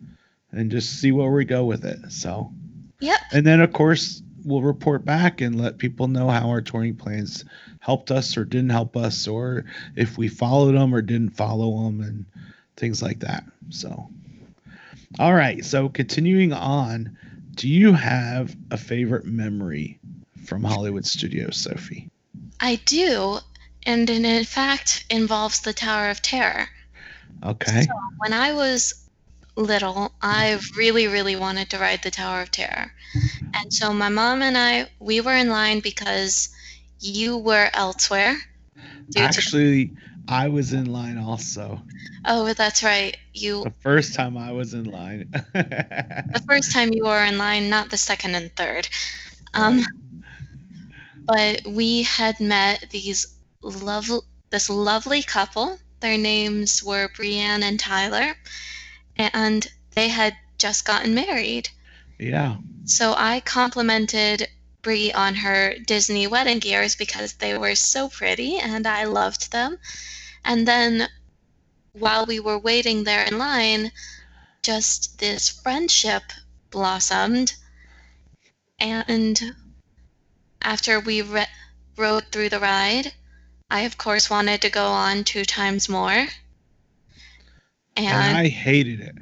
and 0.51 0.69
just 0.71 0.99
see 0.99 1.11
where 1.11 1.31
we 1.31 1.45
go 1.45 1.63
with 1.65 1.85
it 1.85 1.99
so 2.11 2.51
Yep. 2.99 3.19
and 3.33 3.45
then 3.45 3.61
of 3.61 3.71
course 3.71 4.21
we'll 4.45 4.61
report 4.61 5.05
back 5.05 5.41
and 5.41 5.59
let 5.59 5.77
people 5.77 6.07
know 6.07 6.29
how 6.29 6.49
our 6.49 6.61
touring 6.61 6.95
plans 6.95 7.45
helped 7.79 8.11
us 8.11 8.37
or 8.37 8.45
didn't 8.45 8.69
help 8.69 8.95
us 8.95 9.27
or 9.27 9.65
if 9.95 10.17
we 10.17 10.27
followed 10.27 10.73
them 10.73 10.93
or 10.93 11.01
didn't 11.01 11.31
follow 11.31 11.83
them 11.83 12.01
and 12.01 12.25
things 12.75 13.01
like 13.01 13.19
that 13.19 13.43
so 13.69 14.09
all 15.19 15.33
right 15.33 15.63
so 15.65 15.89
continuing 15.89 16.53
on 16.53 17.17
do 17.55 17.67
you 17.67 17.93
have 17.93 18.55
a 18.71 18.77
favorite 18.77 19.25
memory 19.25 19.99
from 20.45 20.63
hollywood 20.63 21.05
studios 21.05 21.57
sophie 21.57 22.09
I 22.63 22.75
do. 22.85 23.39
And 23.85 24.09
it 24.09 24.23
in 24.23 24.45
fact 24.45 25.05
involves 25.09 25.59
the 25.61 25.73
Tower 25.73 26.09
of 26.09 26.21
Terror. 26.21 26.69
Okay. 27.43 27.85
When 28.19 28.31
I 28.31 28.53
was 28.53 29.02
little, 29.55 30.11
I 30.21 30.59
really, 30.77 31.07
really 31.07 31.35
wanted 31.35 31.69
to 31.71 31.79
ride 31.79 32.01
the 32.03 32.11
Tower 32.11 32.41
of 32.41 32.51
Terror. 32.51 32.91
And 33.53 33.71
so 33.73 33.93
my 33.93 34.09
mom 34.09 34.41
and 34.41 34.57
I, 34.57 34.87
we 34.99 35.21
were 35.21 35.35
in 35.35 35.49
line 35.49 35.79
because 35.79 36.49
you 36.99 37.37
were 37.37 37.69
elsewhere. 37.73 38.35
due 39.09 39.19
to- 39.19 39.19
Actually, 39.21 39.91
I 40.27 40.47
was 40.47 40.73
in 40.73 40.85
line 40.91 41.17
also. 41.17 41.81
oh, 42.25 42.53
that's 42.53 42.83
right. 42.83 43.17
You 43.33 43.63
The 43.63 43.73
first 43.81 44.15
time 44.15 44.37
I 44.37 44.51
was 44.51 44.73
in 44.73 44.85
line. 44.85 45.29
the 45.53 46.43
first 46.47 46.71
time 46.71 46.91
you 46.93 47.05
were 47.05 47.23
in 47.23 47.37
line, 47.37 47.69
not 47.69 47.89
the 47.89 47.97
second 47.97 48.35
and 48.35 48.55
third. 48.55 48.87
Um, 49.53 49.83
but 51.25 51.61
we 51.67 52.03
had 52.03 52.39
met 52.39 52.85
these 52.89 53.37
lovely, 53.61 54.19
this 54.49 54.69
lovely 54.69 55.21
couple. 55.23 55.77
Their 55.99 56.17
names 56.17 56.83
were 56.83 57.09
Brienne 57.15 57.63
and 57.63 57.79
Tyler, 57.79 58.33
and 59.17 59.67
they 59.91 60.07
had 60.09 60.35
just 60.57 60.85
gotten 60.85 61.13
married. 61.13 61.69
yeah. 62.19 62.57
So 62.85 63.13
I 63.17 63.39
complimented 63.39 64.49
Brie 64.81 65.13
on 65.13 65.35
her 65.35 65.75
Disney 65.87 66.27
wedding 66.27 66.59
gears 66.59 66.95
because 66.95 67.33
they 67.33 67.57
were 67.57 67.75
so 67.75 68.09
pretty 68.09 68.57
and 68.57 68.85
I 68.85 69.05
loved 69.05 69.51
them. 69.51 69.77
And 70.43 70.67
then 70.67 71.07
while 71.93 72.25
we 72.25 72.39
were 72.39 72.59
waiting 72.59 73.03
there 73.03 73.23
in 73.23 73.37
line, 73.37 73.91
just 74.61 75.19
this 75.19 75.49
friendship 75.49 76.23
blossomed. 76.69 77.53
And 78.79 79.55
after 80.61 80.99
we 80.99 81.21
re- 81.21 81.45
rode 81.95 82.31
through 82.31 82.49
the 82.49 82.59
ride, 82.59 83.13
I 83.69 83.81
of 83.81 83.97
course 83.97 84.29
wanted 84.29 84.61
to 84.61 84.69
go 84.69 84.87
on 84.87 85.23
two 85.23 85.45
times 85.45 85.87
more. 85.87 86.27
And 87.95 88.07
And 88.07 88.37
I 88.37 88.47
hated 88.49 88.99
it. 88.99 89.15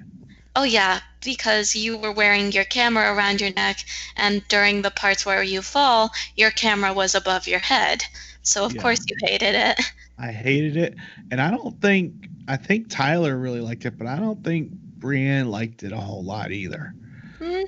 Oh 0.55 0.63
yeah, 0.63 0.99
because 1.23 1.75
you 1.75 1.97
were 1.97 2.11
wearing 2.11 2.51
your 2.51 2.65
camera 2.65 3.13
around 3.13 3.39
your 3.41 3.53
neck, 3.53 3.79
and 4.17 4.45
during 4.49 4.81
the 4.81 4.91
parts 4.91 5.25
where 5.25 5.43
you 5.43 5.61
fall, 5.61 6.11
your 6.35 6.51
camera 6.51 6.93
was 6.93 7.15
above 7.15 7.47
your 7.47 7.59
head. 7.59 8.03
So 8.43 8.65
of 8.65 8.75
Yeah. 8.75 8.81
course 8.81 9.05
you 9.07 9.15
hated 9.19 9.55
it. 9.55 9.79
I 10.17 10.31
hated 10.31 10.77
it. 10.77 10.95
And 11.31 11.41
I 11.41 11.51
don't 11.51 11.79
think 11.81 12.13
I 12.47 12.57
think 12.57 12.89
Tyler 12.89 13.37
really 13.37 13.61
liked 13.61 13.85
it, 13.85 13.97
but 13.97 14.07
I 14.07 14.17
don't 14.17 14.43
think 14.43 14.71
Brienne 14.99 15.49
liked 15.49 15.83
it 15.83 15.91
a 15.93 15.97
whole 15.97 16.23
lot 16.23 16.51
either. 16.51 16.93
Hmm, 17.39 17.63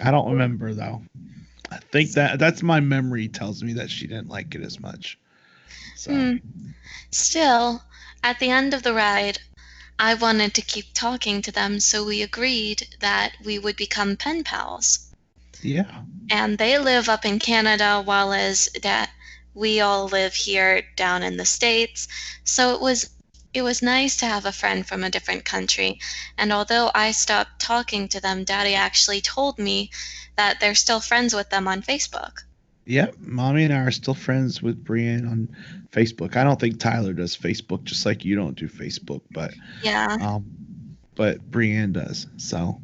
I 0.00 0.10
don't 0.10 0.30
remember 0.32 0.72
though. 0.74 1.02
I 1.70 1.78
think 1.92 2.12
that 2.12 2.38
that's 2.38 2.62
my 2.62 2.80
memory 2.80 3.28
tells 3.28 3.62
me 3.62 3.72
that 3.74 3.90
she 3.90 4.06
didn't 4.06 4.28
like 4.28 4.54
it 4.54 4.62
as 4.62 4.80
much. 4.80 5.18
So 5.96 6.12
Hmm. 6.12 6.36
Still, 7.10 7.82
at 8.22 8.38
the 8.40 8.50
end 8.50 8.74
of 8.74 8.82
the 8.82 8.94
ride, 8.94 9.38
I 9.98 10.14
wanted 10.14 10.54
to 10.54 10.62
keep 10.62 10.86
talking 10.92 11.42
to 11.42 11.52
them, 11.52 11.80
so 11.80 12.04
we 12.04 12.22
agreed 12.22 12.96
that 13.00 13.32
we 13.44 13.58
would 13.58 13.76
become 13.76 14.16
pen 14.16 14.44
pals. 14.44 15.10
Yeah. 15.62 16.02
And 16.30 16.58
they 16.58 16.78
live 16.78 17.08
up 17.08 17.24
in 17.24 17.38
Canada, 17.38 18.02
while 18.04 18.32
as 18.32 18.68
that 18.82 19.10
we 19.54 19.80
all 19.80 20.08
live 20.08 20.34
here 20.34 20.82
down 20.96 21.22
in 21.22 21.36
the 21.36 21.46
states. 21.46 22.08
So 22.44 22.74
it 22.74 22.80
was 22.80 23.10
it 23.54 23.62
was 23.62 23.82
nice 23.82 24.16
to 24.16 24.26
have 24.26 24.46
a 24.46 24.52
friend 24.52 24.84
from 24.84 25.04
a 25.04 25.10
different 25.10 25.44
country. 25.44 26.00
And 26.36 26.52
although 26.52 26.90
I 26.92 27.12
stopped 27.12 27.60
talking 27.60 28.08
to 28.08 28.20
them, 28.20 28.42
Daddy 28.42 28.74
actually 28.74 29.20
told 29.20 29.60
me 29.60 29.92
that 30.36 30.58
they're 30.58 30.74
still 30.74 30.98
friends 30.98 31.34
with 31.34 31.50
them 31.50 31.68
on 31.68 31.82
Facebook. 31.82 32.42
Yep, 32.86 33.14
mommy 33.18 33.64
and 33.64 33.72
I 33.72 33.78
are 33.78 33.90
still 33.92 34.14
friends 34.14 34.60
with 34.60 34.84
Brienne 34.84 35.26
on 35.26 35.56
Facebook. 35.94 36.36
I 36.36 36.44
don't 36.44 36.58
think 36.58 36.78
Tyler 36.78 37.12
does 37.12 37.36
Facebook, 37.36 37.84
just 37.84 38.04
like 38.04 38.24
you 38.24 38.36
don't 38.36 38.56
do 38.56 38.68
Facebook, 38.68 39.22
but 39.30 39.54
Yeah. 39.82 40.16
um, 40.20 40.44
but 41.14 41.40
Brienne 41.50 41.92
does. 41.92 42.26
So, 42.36 42.80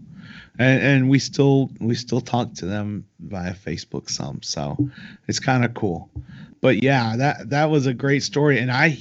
and 0.59 0.83
and 0.83 1.11
we 1.11 1.19
still 1.19 1.71
we 1.81 1.95
still 1.95 2.21
talk 2.21 2.55
to 2.55 2.67
them 2.67 3.07
via 3.19 3.55
Facebook 3.55 4.09
some. 4.09 4.41
So, 4.43 4.89
it's 5.27 5.41
kind 5.41 5.65
of 5.65 5.75
cool. 5.75 6.11
But 6.61 6.83
yeah, 6.83 7.17
that 7.17 7.51
that 7.51 7.71
was 7.71 7.87
a 7.87 7.95
great 7.95 8.23
story, 8.23 8.59
and 8.61 8.71
I 8.71 8.99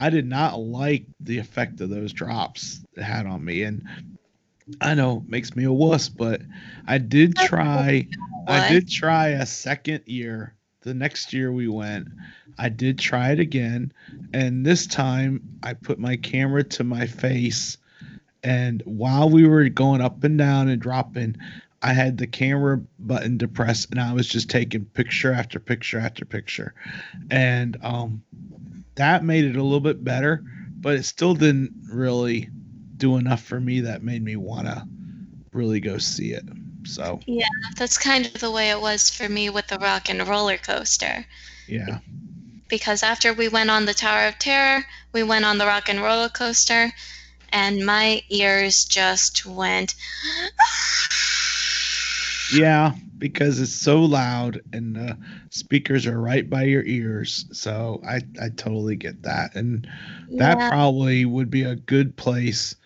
I 0.00 0.10
did 0.10 0.26
not 0.26 0.58
like 0.58 1.06
the 1.20 1.38
effect 1.38 1.80
of 1.80 1.90
those 1.90 2.12
drops 2.12 2.80
it 2.96 3.02
had 3.02 3.26
on 3.26 3.44
me, 3.44 3.62
and 3.62 3.84
I 4.80 4.94
know 4.94 5.18
it 5.24 5.30
makes 5.30 5.54
me 5.54 5.64
a 5.64 5.72
wuss, 5.72 6.08
but 6.08 6.42
I 6.86 6.98
did 6.98 7.36
try. 7.36 8.08
I 8.48 8.68
did 8.68 8.88
try 8.90 9.28
a 9.28 9.46
second 9.46 10.02
year. 10.06 10.55
The 10.86 10.94
next 10.94 11.32
year 11.32 11.50
we 11.50 11.66
went, 11.66 12.06
I 12.56 12.68
did 12.68 12.96
try 12.96 13.32
it 13.32 13.40
again, 13.40 13.92
and 14.32 14.64
this 14.64 14.86
time 14.86 15.58
I 15.60 15.74
put 15.74 15.98
my 15.98 16.14
camera 16.14 16.62
to 16.62 16.84
my 16.84 17.08
face, 17.08 17.76
and 18.44 18.82
while 18.84 19.28
we 19.28 19.48
were 19.48 19.68
going 19.68 20.00
up 20.00 20.22
and 20.22 20.38
down 20.38 20.68
and 20.68 20.80
dropping, 20.80 21.38
I 21.82 21.92
had 21.92 22.18
the 22.18 22.28
camera 22.28 22.80
button 23.00 23.36
depressed, 23.36 23.90
and 23.90 24.00
I 24.00 24.12
was 24.12 24.28
just 24.28 24.48
taking 24.48 24.84
picture 24.84 25.32
after 25.32 25.58
picture 25.58 25.98
after 25.98 26.24
picture, 26.24 26.72
and 27.32 27.76
um, 27.82 28.22
that 28.94 29.24
made 29.24 29.44
it 29.44 29.56
a 29.56 29.64
little 29.64 29.80
bit 29.80 30.04
better, 30.04 30.44
but 30.76 30.94
it 30.94 31.02
still 31.02 31.34
didn't 31.34 31.72
really 31.90 32.48
do 32.96 33.16
enough 33.16 33.42
for 33.42 33.58
me 33.58 33.80
that 33.80 34.04
made 34.04 34.22
me 34.22 34.36
wanna 34.36 34.86
really 35.52 35.80
go 35.80 35.98
see 35.98 36.30
it. 36.30 36.44
So 36.86 37.20
yeah, 37.26 37.46
That's 37.76 37.98
kind 37.98 38.26
of 38.26 38.34
the 38.34 38.50
way 38.50 38.70
it 38.70 38.80
was 38.80 39.10
for 39.10 39.28
me 39.28 39.50
with 39.50 39.68
the 39.68 39.78
rock 39.78 40.08
and 40.08 40.26
roller 40.26 40.58
coaster. 40.58 41.26
yeah. 41.66 41.98
Because 42.68 43.02
after 43.02 43.32
we 43.32 43.48
went 43.48 43.70
on 43.70 43.86
the 43.86 43.94
Tower 43.94 44.26
of 44.28 44.38
Terror, 44.38 44.84
we 45.12 45.22
went 45.22 45.44
on 45.44 45.58
the 45.58 45.66
rock 45.66 45.88
and 45.88 46.00
roller 46.00 46.28
coaster, 46.28 46.92
and 47.50 47.84
my 47.84 48.22
ears 48.30 48.84
just 48.84 49.44
went. 49.46 49.94
Yeah, 52.48 52.94
because 53.18 53.60
it's 53.60 53.72
so 53.72 54.02
loud 54.02 54.60
and 54.72 54.94
the 54.94 55.18
speakers 55.50 56.06
are 56.06 56.20
right 56.20 56.48
by 56.48 56.62
your 56.64 56.84
ears. 56.84 57.46
So 57.52 58.00
I, 58.06 58.20
I 58.40 58.50
totally 58.56 58.96
get 58.96 59.22
that. 59.22 59.54
And 59.56 59.86
that 60.36 60.58
Yeah. 60.58 60.68
probably 60.68 61.24
would 61.24 61.50
be 61.50 61.62
a 61.64 61.74
good 61.74 62.16
place 62.16 62.76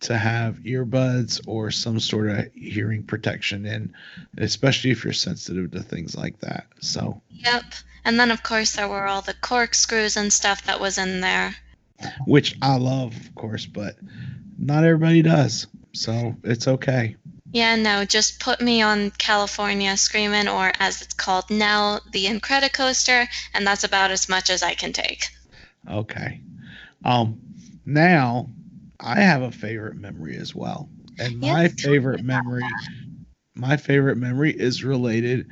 to 0.00 0.16
have 0.16 0.56
earbuds 0.58 1.40
or 1.46 1.70
some 1.70 1.98
sort 1.98 2.30
of 2.30 2.52
hearing 2.54 3.02
protection 3.02 3.66
in, 3.66 3.92
especially 4.38 4.90
if 4.90 5.04
you're 5.04 5.12
sensitive 5.12 5.70
to 5.72 5.82
things 5.82 6.16
like 6.16 6.38
that. 6.40 6.66
So, 6.80 7.20
Yep. 7.30 7.64
And 8.04 8.18
then, 8.18 8.30
of 8.30 8.42
course, 8.42 8.72
there 8.72 8.88
were 8.88 9.06
all 9.06 9.22
the 9.22 9.34
corkscrews 9.34 10.16
and 10.16 10.32
stuff 10.32 10.64
that 10.64 10.80
was 10.80 10.98
in 10.98 11.20
there. 11.20 11.56
which 12.26 12.56
I 12.62 12.76
love, 12.76 13.14
of 13.16 13.34
course, 13.34 13.66
but 13.66 13.96
not 14.56 14.84
everybody 14.84 15.20
does. 15.20 15.66
So 15.92 16.36
it's 16.44 16.68
okay. 16.68 17.16
Yeah, 17.50 17.76
no, 17.76 18.04
just 18.04 18.40
put 18.40 18.60
me 18.60 18.82
on 18.82 19.10
California 19.12 19.96
Screamin', 19.96 20.48
or 20.48 20.70
as 20.78 21.02
it's 21.02 21.14
called 21.14 21.50
now, 21.50 22.00
the 22.12 22.26
Incredicoaster, 22.26 23.26
and 23.54 23.66
that's 23.66 23.84
about 23.84 24.10
as 24.10 24.28
much 24.28 24.48
as 24.50 24.62
I 24.62 24.74
can 24.74 24.92
take. 24.92 25.28
Okay. 25.90 26.40
Um, 27.04 27.40
now 27.86 28.48
I 29.00 29.20
have 29.20 29.42
a 29.42 29.50
favorite 29.50 29.96
memory 29.96 30.36
as 30.36 30.54
well, 30.54 30.88
and 31.18 31.38
my 31.38 31.68
Yes, 31.68 31.82
favorite 31.82 32.20
memory, 32.20 32.76
my 33.54 33.76
favorite 33.76 34.16
memory 34.16 34.52
is 34.52 34.84
related 34.84 35.46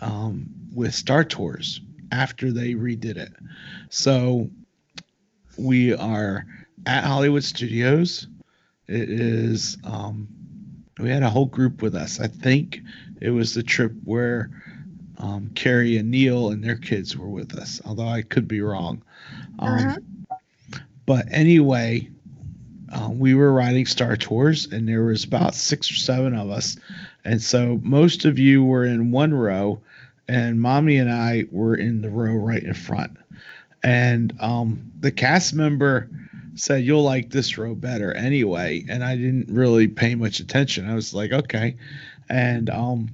um, 0.00 0.48
with 0.74 0.94
Star 0.94 1.24
Tours 1.24 1.80
after 2.12 2.52
they 2.52 2.74
redid 2.74 3.16
it. 3.16 3.32
So 3.90 4.50
we 5.56 5.94
are 5.94 6.46
at 6.86 7.04
Hollywood 7.04 7.44
Studios. 7.44 8.26
It 8.88 9.08
is 9.10 9.76
um, 9.84 10.28
we 10.98 11.10
had 11.10 11.22
a 11.22 11.30
whole 11.30 11.46
group 11.46 11.82
with 11.82 11.94
us. 11.94 12.20
I 12.20 12.26
think 12.28 12.80
it 13.20 13.30
was 13.30 13.54
the 13.54 13.62
trip 13.62 13.92
where 14.04 14.50
um, 15.18 15.50
Carrie 15.54 15.96
and 15.96 16.10
Neil 16.10 16.50
and 16.50 16.62
their 16.62 16.76
kids 16.76 17.16
were 17.16 17.28
with 17.30 17.54
us, 17.56 17.80
although 17.84 18.08
I 18.08 18.22
could 18.22 18.48
be 18.48 18.60
wrong. 18.60 19.02
Um, 19.58 19.94
Uh-huh. 19.94 20.38
But 21.06 21.26
anyway, 21.30 22.08
um, 22.92 23.18
we 23.18 23.34
were 23.34 23.52
riding 23.52 23.86
Star 23.86 24.16
Tours, 24.16 24.66
and 24.70 24.88
there 24.88 25.04
was 25.04 25.24
about 25.24 25.54
six 25.54 25.90
or 25.90 25.94
seven 25.94 26.34
of 26.34 26.50
us, 26.50 26.76
and 27.24 27.42
so 27.42 27.80
most 27.82 28.24
of 28.24 28.38
you 28.38 28.64
were 28.64 28.84
in 28.84 29.10
one 29.10 29.34
row, 29.34 29.80
and 30.28 30.60
Mommy 30.60 30.96
and 30.98 31.10
I 31.10 31.44
were 31.50 31.74
in 31.74 32.00
the 32.02 32.10
row 32.10 32.34
right 32.34 32.62
in 32.62 32.74
front. 32.74 33.16
And 33.82 34.34
um, 34.40 34.92
the 35.00 35.12
cast 35.12 35.54
member 35.54 36.08
said, 36.54 36.84
"You'll 36.84 37.02
like 37.02 37.30
this 37.30 37.58
row 37.58 37.74
better 37.74 38.12
anyway," 38.12 38.84
and 38.88 39.04
I 39.04 39.16
didn't 39.16 39.48
really 39.48 39.88
pay 39.88 40.14
much 40.14 40.40
attention. 40.40 40.88
I 40.88 40.94
was 40.94 41.12
like, 41.12 41.32
"Okay," 41.32 41.76
and 42.28 42.70
um, 42.70 43.10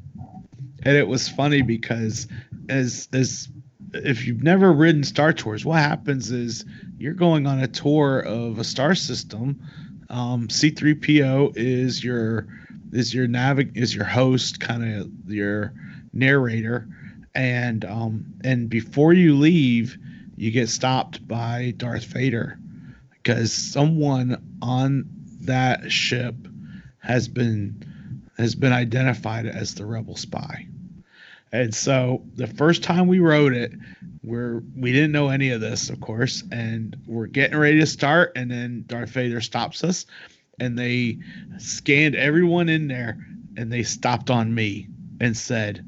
and 0.83 0.97
it 0.97 1.09
was 1.09 1.29
funny 1.29 1.63
because 1.63 2.29
as 2.69 3.09
as 3.13 3.49
if 3.95 4.27
you've 4.27 4.43
never 4.43 4.73
ridden 4.73 5.05
Star 5.05 5.33
Tours, 5.33 5.65
what 5.65 5.79
happens 5.79 6.31
is 6.31 6.65
you're 7.03 7.15
going 7.15 7.49
on 7.49 7.59
a 7.59 7.67
tour 7.67 8.21
of 8.21 8.61
a 8.61 8.65
star 8.65 8.95
system. 8.95 9.61
Um, 10.09 10.47
C3PO 10.47 11.55
is 11.57 12.03
your 12.05 12.47
is 12.93 13.13
your 13.13 13.27
navig 13.27 13.77
is 13.77 13.93
your 13.93 14.05
host, 14.05 14.61
kind 14.61 15.01
of 15.01 15.11
your 15.27 15.75
narrator, 16.13 16.87
and 17.35 17.85
um, 17.85 18.35
and 18.45 18.69
before 18.69 19.13
you 19.13 19.35
leave, 19.35 19.99
you 20.37 20.53
get 20.53 20.69
stopped 20.69 21.27
by 21.27 21.75
Darth 21.77 22.05
Vader 22.05 22.57
because 23.11 23.53
someone 23.53 24.41
on 24.63 25.09
that 25.41 25.91
ship 25.91 26.37
has 27.01 27.27
been 27.27 28.31
has 28.39 28.55
been 28.55 28.73
identified 28.73 29.47
as 29.47 29.75
the 29.75 29.85
rebel 29.85 30.15
spy. 30.15 30.69
And 31.53 31.75
so 31.75 32.25
the 32.35 32.47
first 32.47 32.83
time 32.83 33.07
we 33.09 33.19
wrote 33.19 33.53
it, 33.53 33.73
we're 34.23 34.63
we 34.75 34.93
didn't 34.93 35.13
know 35.13 35.29
any 35.29 35.51
of 35.51 35.61
this, 35.61 35.91
of 35.91 36.01
course, 36.01 36.43
and 36.51 36.97
we're 37.07 37.27
getting 37.27 37.59
ready 37.59 37.81
to 37.81 37.87
start, 37.87 38.33
and 38.37 38.51
then 38.51 38.85
Darth 38.87 39.11
Vader 39.11 39.41
stops 39.41 39.85
us, 39.85 40.07
and 40.61 40.79
they 40.79 41.19
scanned 41.59 42.15
everyone 42.15 42.69
in 42.69 42.89
there, 42.89 43.19
and 43.57 43.71
they 43.71 43.83
stopped 43.83 44.31
on 44.31 44.55
me 44.55 44.89
and 45.21 45.37
said, 45.37 45.85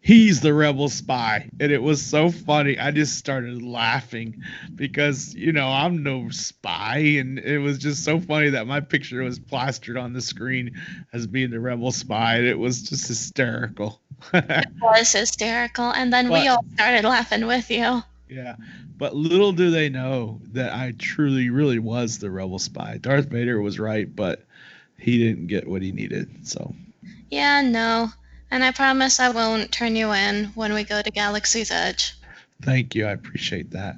"He's 0.00 0.40
the 0.40 0.52
rebel 0.52 0.90
spy," 0.90 1.48
and 1.60 1.72
it 1.72 1.82
was 1.82 2.02
so 2.02 2.30
funny. 2.30 2.78
I 2.78 2.90
just 2.90 3.16
started 3.16 3.62
laughing 3.62 4.42
because 4.74 5.34
you 5.34 5.52
know 5.52 5.68
I'm 5.68 6.02
no 6.02 6.28
spy, 6.28 6.98
and 6.98 7.38
it 7.38 7.58
was 7.58 7.78
just 7.78 8.04
so 8.04 8.20
funny 8.20 8.50
that 8.50 8.66
my 8.66 8.80
picture 8.80 9.22
was 9.22 9.38
plastered 9.38 9.96
on 9.96 10.12
the 10.12 10.20
screen 10.20 10.72
as 11.14 11.26
being 11.26 11.50
the 11.50 11.60
rebel 11.60 11.92
spy, 11.92 12.36
and 12.36 12.46
it 12.46 12.58
was 12.58 12.82
just 12.82 13.08
hysterical. 13.08 14.02
It 14.32 14.66
was 14.82 15.12
hysterical, 15.12 15.90
and 15.90 16.12
then 16.12 16.30
we 16.30 16.48
all 16.48 16.64
started 16.74 17.04
laughing 17.04 17.46
with 17.46 17.70
you. 17.70 18.02
Yeah, 18.28 18.56
but 18.98 19.14
little 19.14 19.52
do 19.52 19.70
they 19.70 19.88
know 19.88 20.40
that 20.52 20.72
I 20.72 20.92
truly, 20.98 21.50
really 21.50 21.78
was 21.78 22.18
the 22.18 22.30
rebel 22.30 22.58
spy. 22.58 22.98
Darth 22.98 23.26
Vader 23.26 23.60
was 23.60 23.78
right, 23.78 24.14
but 24.14 24.44
he 24.98 25.18
didn't 25.18 25.48
get 25.48 25.66
what 25.68 25.82
he 25.82 25.92
needed. 25.92 26.46
So, 26.46 26.74
Yeah, 27.30 27.60
no. 27.62 28.08
And 28.50 28.64
I 28.64 28.70
promise 28.72 29.20
I 29.20 29.30
won't 29.30 29.72
turn 29.72 29.96
you 29.96 30.12
in 30.12 30.46
when 30.54 30.72
we 30.74 30.84
go 30.84 31.02
to 31.02 31.10
Galaxy's 31.10 31.70
Edge. 31.70 32.14
thank 32.62 32.94
you. 32.94 33.06
I 33.06 33.10
appreciate 33.12 33.70
that. 33.72 33.96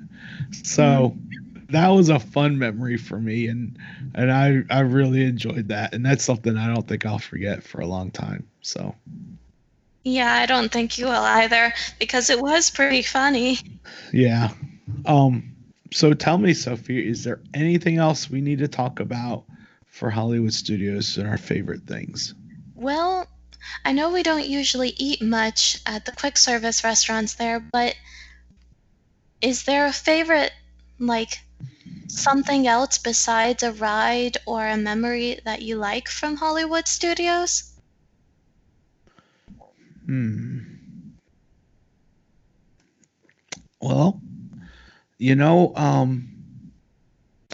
So, 0.63 1.17
that 1.71 1.89
was 1.89 2.09
a 2.09 2.19
fun 2.19 2.59
memory 2.59 2.97
for 2.97 3.19
me, 3.21 3.49
and 3.49 3.77
and 4.15 4.31
I 4.33 4.63
I 4.71 4.81
really 4.81 5.25
enjoyed 5.25 5.69
that, 5.69 5.95
and 5.95 6.05
that's 6.05 6.25
something 6.25 6.57
I 6.57 6.73
don't 6.73 6.87
think 6.87 7.05
I'll 7.05 7.19
forget 7.19 7.63
for 7.63 7.81
a 7.81 7.87
long 7.87 8.11
time. 8.11 8.47
So, 8.63 8.95
Yeah, 10.07 10.33
I 10.33 10.47
don't 10.47 10.71
think 10.71 10.99
you 10.99 11.07
will 11.07 11.13
either, 11.13 11.75
because 11.99 12.31
it 12.31 12.41
was 12.41 12.71
pretty 12.71 13.03
funny. 13.03 13.59
yeah. 14.13 14.51
Um. 15.05 15.57
So 15.93 16.15
tell 16.15 16.39
me, 16.39 16.55
Sophie, 16.55 17.09
is 17.09 17.25
there 17.25 17.41
anything 17.55 17.97
else 17.97 18.31
we 18.31 18.41
need 18.41 18.61
to 18.61 18.69
talk 18.69 19.01
about 19.01 19.43
for 19.89 20.09
Hollywood 20.09 20.55
Studios 20.55 21.19
and 21.19 21.27
our 21.27 21.37
favorite 21.37 21.89
things? 21.89 22.37
Well, 22.77 23.27
I 23.85 23.91
know 23.91 24.13
we 24.13 24.23
don't 24.23 24.47
usually 24.47 24.91
eat 24.91 25.23
much 25.23 25.81
at 25.87 26.05
the 26.05 26.13
quick 26.13 26.37
service 26.37 26.85
restaurants 26.85 27.35
there, 27.35 27.59
but 27.59 27.97
is 29.41 29.65
there 29.65 29.87
a 29.87 29.93
favorite, 29.93 30.53
like, 31.01 31.41
something 32.07 32.69
else 32.69 32.99
besides 32.99 33.65
a 33.65 33.73
ride 33.73 34.37
or 34.47 34.69
a 34.69 34.77
memory 34.77 35.41
that 35.45 35.63
you 35.63 35.77
like 35.77 36.09
from 36.09 36.37
Hollywood 36.37 36.87
studios? 36.87 37.76
Hmm. 40.07 40.59
Well, 43.81 44.21
you 45.19 45.35
know, 45.35 45.73
um, 45.77 46.29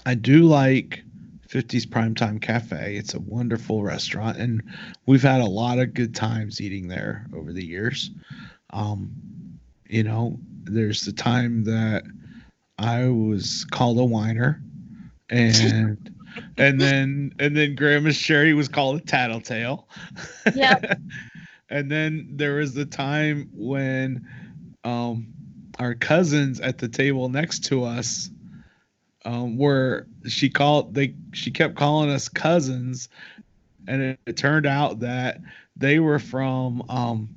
I 0.06 0.14
do 0.14 0.42
like 0.42 1.02
50s 1.48 1.86
Primetime 1.86 2.40
Cafe. 2.40 2.96
It's 2.96 3.14
a 3.14 3.20
wonderful 3.20 3.82
restaurant, 3.82 4.38
and 4.38 4.62
we've 5.06 5.22
had 5.22 5.40
a 5.40 5.46
lot 5.46 5.78
of 5.78 5.94
good 5.94 6.14
times 6.14 6.60
eating 6.60 6.88
there 6.88 7.26
over 7.34 7.52
the 7.52 7.64
years. 7.64 8.10
Um, 8.70 9.12
you 9.88 10.02
know, 10.02 10.38
there's 10.64 11.02
the 11.02 11.12
time 11.12 11.64
that 11.64 12.04
I 12.78 13.08
was 13.08 13.66
called 13.70 13.98
a 13.98 14.04
whiner, 14.04 14.62
and 15.30 16.10
and 16.56 16.80
then 16.80 17.34
and 17.38 17.56
then 17.56 17.74
Grandma's 17.74 18.16
Sherry 18.16 18.54
was 18.54 18.68
called 18.68 19.00
a 19.00 19.04
tattletale. 19.04 19.88
Yep. 20.54 20.98
and 21.72 21.90
then 21.90 22.36
there 22.36 22.56
was 22.56 22.74
the 22.74 22.86
time 22.86 23.50
when 23.54 24.26
um, 24.84 25.34
our 25.80 25.94
cousins 25.94 26.60
at 26.60 26.78
the 26.78 26.88
table 26.88 27.28
next 27.30 27.66
to 27.66 27.84
us 27.84 28.30
um, 29.24 29.56
were 29.58 30.08
she 30.28 30.50
called 30.50 30.94
they 30.94 31.16
she 31.34 31.50
kept 31.50 31.76
calling 31.76 32.10
us 32.10 32.28
cousins, 32.28 33.08
and 33.86 34.02
it, 34.02 34.20
it 34.26 34.36
turned 34.36 34.66
out 34.66 35.00
that 35.00 35.42
they 35.76 35.98
were 36.00 36.18
from 36.18 36.82
um, 36.88 37.30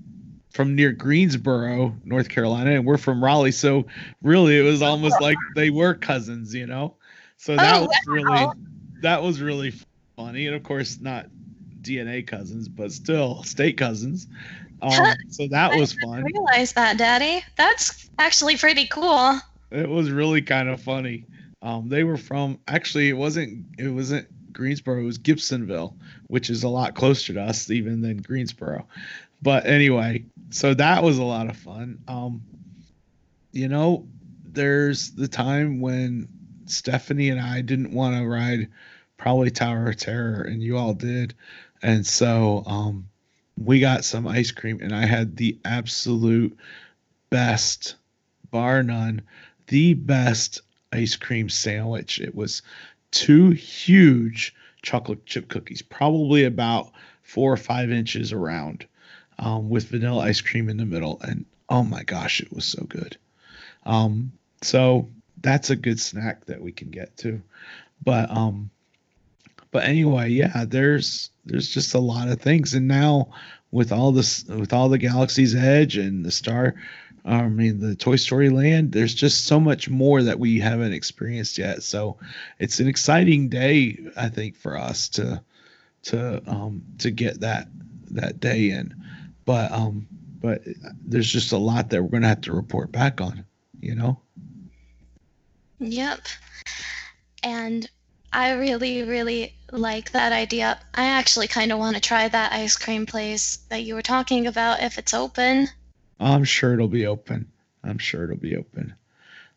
from 0.52 0.76
near 0.76 0.92
Greensboro, 0.92 1.96
North 2.06 2.30
Carolina, 2.30 2.72
and 2.72 2.86
we're 2.86 2.98
from 2.98 3.24
Raleigh. 3.24 3.52
So 3.52 3.86
really, 4.24 4.58
it 4.60 4.64
was 4.64 4.82
almost 4.82 5.20
like 5.20 5.40
they 5.54 5.70
were 5.72 5.94
cousins, 5.96 6.54
you 6.56 6.68
know. 6.68 6.98
So 7.38 7.60
that 7.60 7.80
Oh, 7.80 7.88
was 7.88 8.00
really 8.08 8.56
that 9.02 9.24
was 9.24 9.42
really 9.42 9.74
funny, 10.18 10.48
and 10.48 10.56
of 10.56 10.64
course 10.64 11.02
not 11.02 11.28
DNA 11.86 12.26
cousins, 12.26 12.68
but 12.68 12.92
still 12.92 13.44
state 13.44 13.78
cousins. 13.78 14.28
Um, 14.82 15.16
so 15.30 15.48
that 15.48 15.80
was 15.80 15.96
fun. 16.04 16.24
Realize 16.26 16.74
that, 16.74 16.98
Daddy. 16.98 17.44
That's 17.56 18.10
actually 18.20 18.58
pretty 18.58 18.86
cool. 18.88 19.40
It 19.72 19.90
was 19.90 20.12
really 20.12 20.42
kind 20.42 20.68
of 20.68 20.82
funny. 20.82 21.26
Um, 21.62 21.88
they 21.88 22.04
were 22.04 22.18
from 22.18 22.60
actually 22.68 23.10
it 23.10 23.18
wasn't 23.18 23.66
it 23.80 23.88
wasn't 23.88 24.28
Greensboro, 24.56 25.00
it 25.00 25.04
was 25.04 25.18
Gibsonville, 25.18 25.94
which 26.28 26.50
is 26.50 26.64
a 26.64 26.70
lot 26.70 26.94
closer 26.94 27.34
to 27.34 27.42
us 27.42 27.70
even 27.70 28.02
than 28.02 28.18
Greensboro. 28.18 28.86
But 29.42 29.66
anyway, 29.66 30.26
so 30.50 30.74
that 30.74 31.04
was 31.04 31.18
a 31.18 31.24
lot 31.24 31.50
of 31.50 31.58
fun. 31.58 32.00
Um, 32.08 32.42
you 33.52 33.68
know, 33.68 34.08
there's 34.44 35.12
the 35.12 35.28
time 35.28 35.80
when 35.82 36.28
Stephanie 36.66 37.30
and 37.30 37.40
I 37.40 37.62
didn't 37.62 37.94
want 37.94 38.16
to 38.16 38.28
ride 38.28 38.70
probably 39.18 39.52
Tower 39.52 39.90
of 39.90 39.98
Terror, 39.98 40.42
and 40.42 40.62
you 40.64 40.78
all 40.78 40.94
did, 40.94 41.34
and 41.86 42.04
so 42.04 42.64
um, 42.66 43.08
we 43.64 43.80
got 43.80 44.04
some 44.04 44.28
ice 44.28 44.50
cream, 44.50 44.80
and 44.82 44.92
I 44.92 45.06
had 45.06 45.38
the 45.38 45.56
absolute 45.64 46.58
best, 47.30 47.94
bar 48.50 48.82
none, 48.82 49.22
the 49.68 49.94
best 49.94 50.62
ice 50.92 51.16
cream 51.16 51.48
sandwich. 51.48 52.20
It 52.20 52.34
was 52.34 52.64
two 53.12 53.52
huge 53.52 54.56
chocolate 54.82 55.28
chip 55.28 55.48
cookies, 55.48 55.84
probably 55.84 56.46
about 56.46 56.92
four 57.22 57.54
or 57.54 57.58
five 57.58 57.92
inches 57.92 58.34
around, 58.34 58.88
um, 59.38 59.70
with 59.70 59.90
vanilla 59.90 60.24
ice 60.24 60.42
cream 60.42 60.70
in 60.70 60.78
the 60.78 60.86
middle. 60.86 61.22
And 61.22 61.46
oh 61.70 61.84
my 61.84 62.02
gosh, 62.02 62.42
it 62.42 62.52
was 62.52 62.66
so 62.66 62.84
good. 62.86 63.16
Um, 63.86 64.32
so 64.64 65.08
that's 65.40 65.70
a 65.70 65.76
good 65.76 66.00
snack 66.00 66.46
that 66.46 66.62
we 66.62 66.72
can 66.72 66.90
get 66.90 67.16
to. 67.18 67.44
But 68.04 68.32
um, 68.32 68.72
but 69.76 69.84
anyway, 69.84 70.30
yeah, 70.30 70.64
there's 70.66 71.32
there's 71.44 71.68
just 71.68 71.94
a 71.96 72.00
lot 72.00 72.30
of 72.30 72.40
things, 72.40 72.74
and 72.74 72.88
now 72.88 73.28
with 73.72 73.92
all 73.92 74.14
this 74.14 74.46
with 74.46 74.72
all 74.72 74.88
the 74.88 74.98
Galaxy's 74.98 75.54
Edge 75.54 75.98
and 75.98 76.24
the 76.24 76.32
Star 76.32 76.76
I 77.26 77.50
mean, 77.50 77.82
the 77.82 77.94
Toy 77.94 78.16
Story 78.16 78.50
Land, 78.50 78.94
there's 78.94 79.14
just 79.14 79.48
so 79.48 79.60
much 79.60 79.90
more 79.90 80.24
that 80.24 80.40
we 80.40 80.62
haven't 80.62 80.94
experienced 80.94 81.58
yet. 81.58 81.84
So 81.84 82.18
it's 82.58 82.80
an 82.80 82.88
exciting 82.88 83.50
day, 83.50 83.98
I 84.16 84.30
think, 84.30 84.56
for 84.56 84.78
us 84.78 85.10
to 85.10 85.44
to 86.04 86.42
um 86.50 86.82
to 87.00 87.12
get 87.12 87.42
that 87.42 87.68
that 88.12 88.40
day 88.40 88.70
in. 88.70 88.96
But 89.44 89.74
um 89.74 90.08
but 90.40 90.62
there's 91.06 91.30
just 91.30 91.52
a 91.52 91.58
lot 91.58 91.90
that 91.90 92.02
we're 92.02 92.08
gonna 92.08 92.30
have 92.30 92.40
to 92.42 92.54
report 92.54 92.94
back 92.94 93.20
on, 93.20 93.44
you 93.82 93.94
know? 93.94 94.22
Yep. 95.80 96.22
And 97.44 97.90
I 98.36 98.52
really, 98.52 99.02
really 99.04 99.56
like 99.72 100.12
that 100.12 100.34
idea. 100.34 100.78
I 100.94 101.06
actually 101.06 101.48
kind 101.48 101.72
of 101.72 101.80
want 101.80 101.96
to 101.96 102.02
try 102.02 102.28
that 102.28 102.52
ice 102.52 102.76
cream 102.76 103.06
place 103.06 103.60
that 103.70 103.84
you 103.84 103.96
were 103.96 104.02
talking 104.02 104.46
about 104.46 104.84
if 104.84 104.98
it's 104.98 105.14
open. 105.14 105.70
I'm 106.20 106.44
sure 106.44 106.74
it'll 106.74 106.90
be 106.90 107.08
open. 107.08 107.50
I'm 107.82 107.98
sure 107.98 108.26
it'll 108.26 108.36
be 108.36 108.58
open. 108.58 108.94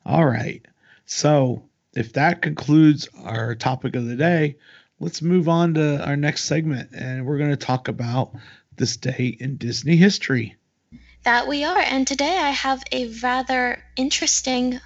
All 0.07 0.25
right. 0.25 0.65
So 1.07 1.65
if 1.93 2.13
that 2.13 2.41
concludes 2.41 3.09
our 3.21 3.57
topic 3.57 3.97
of 3.97 4.07
the 4.07 4.15
day, 4.15 4.59
let's 5.01 5.23
move 5.23 5.49
on 5.49 5.75
to 5.75 6.07
our 6.07 6.17
next 6.17 6.45
segment 6.45 6.91
and 6.95 7.27
we're 7.27 7.39
going 7.39 7.51
to 7.51 7.57
talk 7.57 7.89
about 7.89 8.31
this 8.77 8.97
day 8.97 9.37
in 9.41 9.57
Disney 9.57 9.97
history. 9.97 10.55
That 11.25 11.49
we 11.49 11.65
are. 11.65 11.81
And 11.81 12.07
today 12.07 12.39
I 12.39 12.51
have 12.51 12.85
a 12.93 13.09
rather 13.25 13.83
interesting 13.97 14.79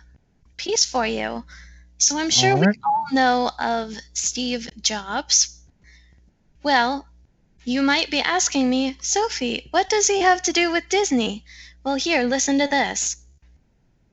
piece 0.57 0.87
for 0.87 1.07
you. 1.07 1.45
So 2.03 2.19
I'm 2.19 2.31
sure 2.31 2.55
All 2.55 2.59
we 2.59 2.67
all 2.67 3.07
know 3.13 3.51
of 3.61 3.97
Steve 4.13 4.69
Jobs. 4.83 5.61
Well, 6.61 7.07
you 7.65 7.81
might 7.81 8.11
be 8.11 8.19
asking 8.19 8.69
me, 8.69 8.97
Sophie, 9.01 9.69
what 9.71 9.89
does 9.89 10.09
he 10.09 10.21
have 10.21 10.43
to 10.43 10.53
do 10.53 10.73
with 10.73 10.89
Disney? 10.89 11.45
Well, 11.85 11.95
here, 11.95 12.25
listen 12.25 12.59
to 12.59 12.67
this. 12.67 13.19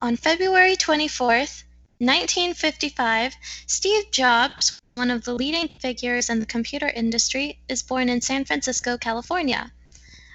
On 0.04 0.16
February 0.16 0.76
24th, 0.76 1.64
1955, 1.98 3.34
Steve 3.66 4.12
Jobs, 4.12 4.80
one 4.94 5.10
of 5.10 5.24
the 5.24 5.34
leading 5.34 5.68
figures 5.68 6.30
in 6.30 6.40
the 6.40 6.46
computer 6.46 6.90
industry, 6.90 7.58
is 7.68 7.82
born 7.82 8.08
in 8.08 8.22
San 8.22 8.46
Francisco, 8.46 9.00
California. 9.00 9.72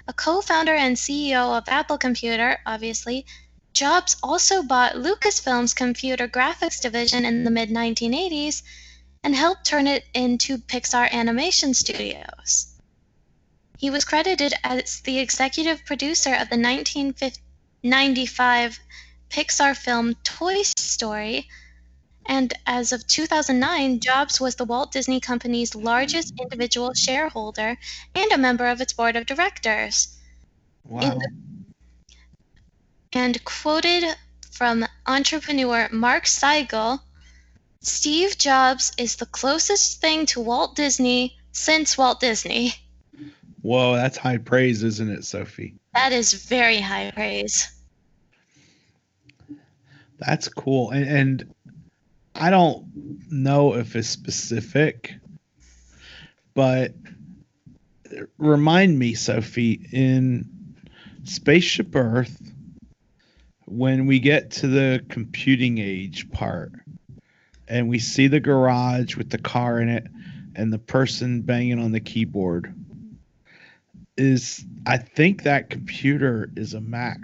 A 0.09 0.13
co 0.13 0.41
founder 0.41 0.75
and 0.75 0.97
CEO 0.97 1.57
of 1.57 1.63
Apple 1.69 1.97
Computer, 1.97 2.59
obviously, 2.65 3.25
Jobs 3.75 4.15
also 4.23 4.63
bought 4.63 4.95
Lucasfilm's 4.95 5.73
computer 5.73 6.29
graphics 6.29 6.81
division 6.81 7.25
in 7.25 7.43
the 7.43 7.51
mid 7.51 7.69
1980s 7.69 8.63
and 9.21 9.35
helped 9.35 9.65
turn 9.65 9.85
it 9.85 10.05
into 10.13 10.57
Pixar 10.57 11.11
Animation 11.11 11.73
Studios. 11.73 12.67
He 13.77 13.89
was 13.89 14.05
credited 14.05 14.53
as 14.63 15.01
the 15.01 15.19
executive 15.19 15.83
producer 15.83 16.29
of 16.29 16.47
the 16.49 16.57
1995 16.57 18.79
Pixar 19.29 19.75
film 19.75 20.15
Toy 20.23 20.61
Story, 20.63 21.49
and 22.25 22.53
as 22.65 22.93
of 22.93 23.05
2009, 23.05 23.99
Jobs 23.99 24.39
was 24.39 24.55
the 24.55 24.63
Walt 24.63 24.93
Disney 24.93 25.19
Company's 25.19 25.75
largest 25.75 26.33
individual 26.39 26.93
shareholder 26.93 27.77
and 28.15 28.31
a 28.31 28.37
member 28.37 28.67
of 28.67 28.79
its 28.79 28.93
board 28.93 29.17
of 29.17 29.25
directors. 29.25 30.15
Wow. 30.85 31.19
And 33.15 33.41
quoted 33.45 34.03
from 34.51 34.85
entrepreneur 35.07 35.87
Mark 35.89 36.25
Seigel 36.25 36.99
Steve 37.79 38.37
Jobs 38.37 38.91
is 38.97 39.15
the 39.15 39.25
closest 39.25 40.01
thing 40.01 40.25
to 40.27 40.41
Walt 40.41 40.75
Disney 40.75 41.37
since 41.53 41.97
Walt 41.97 42.19
Disney. 42.19 42.73
Whoa, 43.61 43.95
that's 43.95 44.17
high 44.17 44.37
praise, 44.37 44.83
isn't 44.83 45.09
it, 45.09 45.23
Sophie? 45.23 45.75
That 45.93 46.11
is 46.11 46.33
very 46.33 46.81
high 46.81 47.11
praise. 47.11 47.71
That's 50.19 50.49
cool. 50.49 50.91
And, 50.91 51.07
and 51.07 51.55
I 52.35 52.49
don't 52.49 52.85
know 53.31 53.75
if 53.75 53.95
it's 53.95 54.09
specific, 54.09 55.15
but 56.53 56.93
remind 58.37 58.99
me, 58.99 59.13
Sophie, 59.13 59.87
in 59.93 60.49
Spaceship 61.23 61.95
Earth, 61.95 62.51
when 63.65 64.05
we 64.05 64.19
get 64.19 64.51
to 64.51 64.67
the 64.67 65.03
computing 65.09 65.77
age 65.77 66.29
part 66.31 66.71
and 67.67 67.89
we 67.89 67.99
see 67.99 68.27
the 68.27 68.39
garage 68.39 69.15
with 69.15 69.29
the 69.29 69.37
car 69.37 69.79
in 69.79 69.89
it 69.89 70.07
and 70.55 70.71
the 70.71 70.79
person 70.79 71.41
banging 71.41 71.79
on 71.79 71.91
the 71.91 71.99
keyboard, 71.99 72.73
is 74.17 74.63
I 74.85 74.97
think 74.97 75.43
that 75.43 75.69
computer 75.69 76.49
is 76.55 76.73
a 76.73 76.81
Mac. 76.81 77.17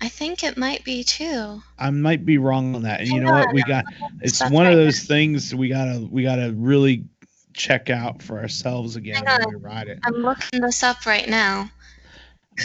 I 0.00 0.08
think 0.08 0.44
it 0.44 0.56
might 0.56 0.84
be 0.84 1.02
too. 1.02 1.60
I 1.78 1.90
might 1.90 2.24
be 2.24 2.38
wrong 2.38 2.74
on 2.74 2.82
that. 2.82 3.00
And 3.00 3.08
you 3.08 3.20
know 3.20 3.32
what? 3.32 3.52
We 3.52 3.62
got 3.64 3.84
it's 4.22 4.40
one 4.48 4.66
of 4.66 4.70
right 4.70 4.76
those 4.76 5.02
things 5.02 5.54
we 5.54 5.68
gotta 5.68 6.06
we 6.10 6.22
gotta 6.22 6.52
really 6.56 7.04
check 7.52 7.90
out 7.90 8.22
for 8.22 8.38
ourselves 8.38 8.94
again 8.96 9.24
when 9.24 9.48
we 9.48 9.54
ride 9.56 9.88
it. 9.88 9.98
I'm 10.04 10.14
looking 10.14 10.60
this 10.60 10.82
up 10.82 11.04
right 11.04 11.28
now. 11.28 11.68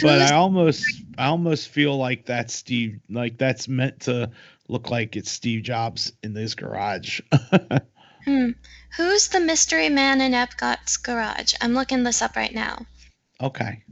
But 0.02 0.20
I 0.20 0.32
almost 0.34 1.02
I 1.18 1.26
almost 1.26 1.68
feel 1.68 1.96
like 1.96 2.26
that's 2.26 2.54
Steve 2.54 3.00
like 3.08 3.38
that's 3.38 3.68
meant 3.68 4.00
to 4.00 4.30
look 4.68 4.90
like 4.90 5.16
it's 5.16 5.30
Steve 5.30 5.62
Jobs 5.62 6.12
in 6.22 6.34
his 6.34 6.54
garage. 6.54 7.20
hmm, 8.24 8.50
who's 8.96 9.28
the 9.28 9.40
mystery 9.40 9.88
man 9.88 10.20
in 10.20 10.32
Epcot's 10.32 10.96
garage? 10.96 11.54
I'm 11.60 11.74
looking 11.74 12.02
this 12.02 12.22
up 12.22 12.36
right 12.36 12.54
now. 12.54 12.86
okay. 13.40 13.82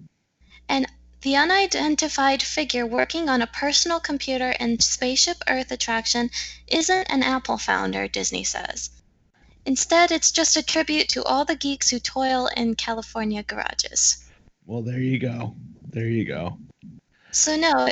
And 0.68 0.86
the 1.22 1.36
unidentified 1.36 2.42
figure 2.42 2.84
working 2.84 3.28
on 3.28 3.42
a 3.42 3.46
personal 3.46 4.00
computer 4.00 4.50
in 4.58 4.80
Spaceship 4.80 5.36
Earth 5.48 5.70
attraction 5.70 6.30
isn't 6.66 7.10
an 7.10 7.22
Apple 7.22 7.58
founder, 7.58 8.08
Disney 8.08 8.42
says. 8.42 8.90
Instead, 9.64 10.10
it's 10.10 10.32
just 10.32 10.56
a 10.56 10.62
tribute 10.64 11.08
to 11.10 11.22
all 11.22 11.44
the 11.44 11.54
geeks 11.54 11.90
who 11.90 12.00
toil 12.00 12.48
in 12.56 12.74
California 12.74 13.44
garages. 13.44 14.21
Well, 14.66 14.82
there 14.82 15.00
you 15.00 15.18
go. 15.18 15.56
There 15.90 16.06
you 16.08 16.24
go. 16.24 16.58
So, 17.30 17.56
no, 17.56 17.88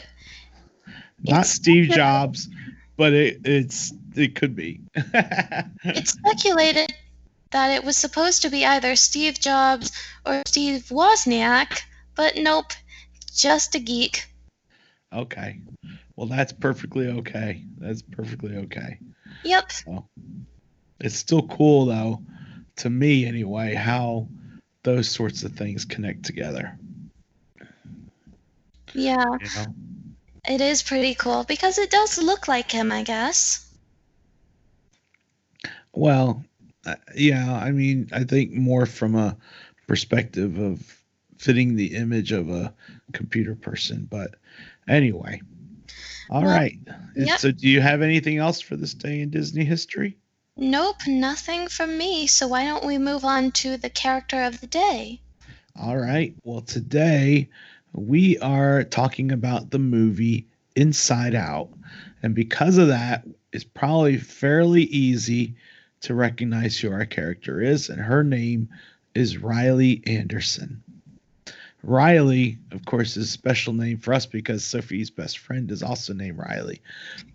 Not 1.23 1.47
Steve 1.47 1.91
Jobs, 1.91 2.49
but 2.97 3.13
it 3.13 3.41
it's 3.45 3.93
it 4.15 4.35
could 4.35 4.55
be. 4.55 4.81
it's 4.95 6.13
speculated 6.13 6.93
that 7.51 7.71
it 7.71 7.85
was 7.85 7.97
supposed 7.97 8.43
to 8.43 8.51
be 8.51 8.65
either 8.65 8.97
Steve 8.97 9.39
Jobs 9.39 9.93
or 10.25 10.43
Steve 10.47 10.83
Wozniak, 10.91 11.81
but 12.15 12.37
nope, 12.37 12.73
just 13.35 13.75
a 13.75 13.79
geek. 13.81 14.27
okay. 15.13 15.61
Well, 16.17 16.29
that's 16.29 16.53
perfectly 16.53 17.09
okay. 17.09 17.65
That's 17.79 18.03
perfectly 18.03 18.57
okay. 18.57 18.99
Yep, 19.43 19.73
It's 21.01 21.17
still 21.17 21.47
cool 21.49 21.87
though, 21.87 22.23
to 22.77 22.91
me 22.91 23.25
anyway, 23.25 23.75
how 23.75 24.29
those 24.83 25.09
sorts 25.09 25.43
of 25.43 25.53
things 25.53 25.85
connect 25.85 26.25
together. 26.25 26.79
yeah, 28.95 29.25
You 29.41 29.49
know? 29.57 29.75
it 30.49 30.61
is 30.61 30.83
pretty 30.83 31.15
cool 31.15 31.45
because 31.45 31.79
it 31.79 31.91
does 31.91 32.19
look 32.19 32.49
like 32.49 32.71
him, 32.71 32.91
I 32.93 33.03
guess. 33.03 33.67
Well, 35.93 36.45
uh, 36.87 36.97
yeah, 37.15 37.53
I 37.55 37.73
mean, 37.73 38.09
I 38.13 38.25
think 38.25 38.53
more 38.53 38.87
from 38.87 39.15
a 39.17 39.37
perspective 39.87 40.59
of 40.59 41.03
fitting 41.39 41.77
the 41.77 41.95
image 41.97 42.33
of 42.33 42.49
a 42.49 42.75
computer 43.13 43.55
person, 43.55 44.07
but 44.11 44.37
anyway. 44.89 45.43
all 46.31 46.43
Well, 46.43 46.51
right. 46.51 46.79
Yep. 47.17 47.39
So, 47.41 47.51
do 47.51 47.69
you 47.69 47.81
have 47.81 48.03
anything 48.03 48.39
else 48.39 48.61
for 48.61 48.77
this 48.77 48.95
day 48.95 49.21
in 49.21 49.31
Disney 49.31 49.65
history? 49.65 50.17
Nope, 50.61 51.07
nothing 51.07 51.69
from 51.69 51.97
me. 51.97 52.27
So 52.27 52.47
why 52.47 52.65
don't 52.67 52.85
we 52.85 52.99
move 52.99 53.25
on 53.25 53.51
to 53.53 53.79
the 53.79 53.89
character 53.89 54.43
of 54.43 54.61
the 54.61 54.67
day? 54.67 55.19
All 55.75 55.97
right. 55.97 56.35
Well, 56.45 56.61
today 56.61 57.49
we 57.95 58.39
are 58.39 58.85
talking 58.85 59.33
about 59.33 59.71
the 59.71 59.79
movie 59.79 60.47
Inside 60.77 61.35
Out. 61.35 61.71
And 62.23 62.35
because 62.35 62.77
of 62.77 62.89
that, 62.89 63.25
it's 63.55 63.65
probably 63.65 64.19
fairly 64.19 64.83
easy 64.83 65.55
to 66.03 66.15
recognize 66.15 66.77
who 66.79 66.93
our 66.93 67.07
character 67.07 67.63
is. 67.63 67.89
And 67.89 67.99
her 67.99 68.23
name 68.23 68.69
is 69.15 69.39
Riley 69.39 70.03
Anderson. 70.07 70.83
Riley, 71.83 72.59
of 72.73 72.85
course, 72.85 73.17
is 73.17 73.29
a 73.29 73.31
special 73.31 73.73
name 73.73 73.97
for 73.97 74.13
us 74.13 74.27
because 74.27 74.63
Sophie's 74.63 75.09
best 75.09 75.39
friend 75.39 75.71
is 75.71 75.83
also 75.83 76.13
named 76.13 76.37
Riley. 76.37 76.83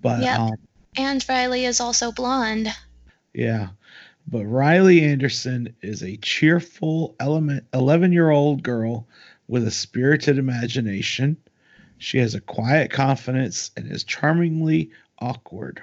But 0.03 0.21
Yep. 0.21 0.39
um, 0.39 0.55
And 0.95 1.25
Riley 1.27 1.65
is 1.65 1.81
also 1.81 2.11
blonde. 2.11 2.69
Yeah. 3.35 3.69
But 4.27 4.45
Riley 4.45 5.03
Anderson 5.03 5.75
is 5.81 6.01
a 6.01 6.17
cheerful 6.17 7.15
element 7.19 7.69
11-year-old 7.71 8.63
girl 8.63 9.07
with 9.47 9.67
a 9.67 9.71
spirited 9.71 10.39
imagination. 10.39 11.37
She 11.97 12.17
has 12.19 12.33
a 12.33 12.41
quiet 12.41 12.91
confidence 12.91 13.71
and 13.77 13.91
is 13.91 14.03
charmingly 14.03 14.89
awkward. 15.19 15.81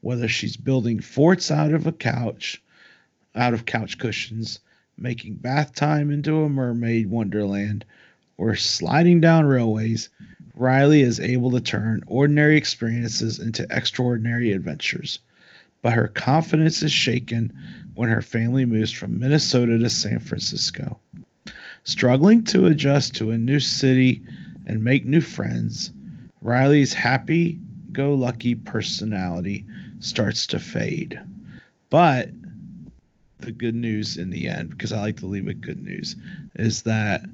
Whether 0.00 0.28
she's 0.28 0.56
building 0.56 1.00
forts 1.00 1.50
out 1.50 1.72
of 1.72 1.86
a 1.86 1.92
couch, 1.92 2.62
out 3.34 3.54
of 3.54 3.64
couch 3.64 3.98
cushions, 3.98 4.60
making 4.98 5.36
bath 5.36 5.74
time 5.74 6.10
into 6.10 6.42
a 6.42 6.48
mermaid 6.48 7.08
wonderland, 7.08 7.84
or 8.36 8.56
sliding 8.56 9.20
down 9.20 9.46
railways, 9.46 10.10
Riley 10.54 11.00
is 11.00 11.18
able 11.18 11.52
to 11.52 11.60
turn 11.60 12.02
ordinary 12.06 12.56
experiences 12.56 13.38
into 13.38 13.66
extraordinary 13.70 14.52
adventures 14.52 15.20
but 15.84 15.92
her 15.92 16.08
confidence 16.08 16.82
is 16.82 16.90
shaken 16.90 17.52
when 17.94 18.08
her 18.08 18.22
family 18.22 18.64
moves 18.64 18.90
from 18.90 19.18
Minnesota 19.20 19.78
to 19.78 19.90
San 19.90 20.18
Francisco. 20.18 20.98
Struggling 21.82 22.42
to 22.44 22.64
adjust 22.64 23.14
to 23.16 23.32
a 23.32 23.36
new 23.36 23.60
city 23.60 24.22
and 24.66 24.82
make 24.82 25.04
new 25.04 25.20
friends, 25.20 25.92
Riley's 26.40 26.94
happy 26.94 27.60
go 27.92 28.14
lucky 28.14 28.54
personality 28.54 29.66
starts 30.00 30.46
to 30.48 30.58
fade. 30.58 31.20
But 31.90 32.30
the 33.40 33.52
good 33.52 33.74
news 33.74 34.16
in 34.16 34.30
the 34.30 34.48
end, 34.48 34.70
because 34.70 34.90
I 34.90 35.02
like 35.02 35.18
to 35.18 35.26
leave 35.26 35.44
with 35.44 35.60
good 35.60 35.84
news, 35.84 36.16
is 36.54 36.84
that 36.84 37.26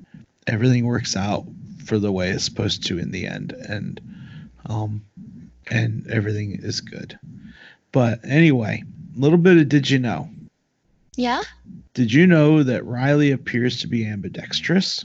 everything 0.48 0.86
works 0.86 1.16
out 1.16 1.46
for 1.84 2.00
the 2.00 2.10
way 2.10 2.30
it's 2.30 2.46
supposed 2.46 2.84
to 2.88 2.98
in 2.98 3.12
the 3.12 3.28
end. 3.28 3.52
And 3.52 4.00
um 4.66 5.04
and 5.70 6.08
everything 6.08 6.58
is 6.60 6.80
good. 6.80 7.16
But 7.92 8.20
anyway, 8.24 8.84
a 9.16 9.18
little 9.18 9.38
bit 9.38 9.58
of 9.58 9.68
did 9.68 9.90
you 9.90 9.98
know? 9.98 10.28
Yeah? 11.16 11.42
Did 11.94 12.12
you 12.12 12.26
know 12.26 12.62
that 12.62 12.86
Riley 12.86 13.32
appears 13.32 13.80
to 13.80 13.88
be 13.88 14.06
ambidextrous? 14.06 15.04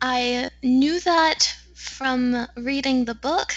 I 0.00 0.50
knew 0.62 1.00
that 1.00 1.54
from 1.74 2.46
reading 2.56 3.04
the 3.04 3.14
book, 3.14 3.54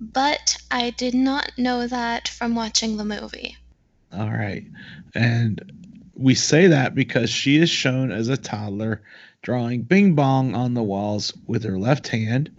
but 0.00 0.56
I 0.70 0.90
did 0.90 1.14
not 1.14 1.52
know 1.58 1.86
that 1.86 2.28
from 2.28 2.54
watching 2.54 2.96
the 2.96 3.04
movie. 3.04 3.56
All 4.12 4.30
right. 4.30 4.64
And 5.14 5.72
we 6.16 6.34
say 6.34 6.68
that 6.68 6.94
because 6.94 7.30
she 7.30 7.56
is 7.58 7.70
shown 7.70 8.10
as 8.10 8.28
a 8.28 8.36
toddler 8.36 9.02
drawing 9.42 9.82
bing 9.82 10.14
bong 10.14 10.54
on 10.54 10.74
the 10.74 10.82
walls 10.82 11.32
with 11.46 11.64
her 11.64 11.78
left 11.78 12.08
hand, 12.08 12.50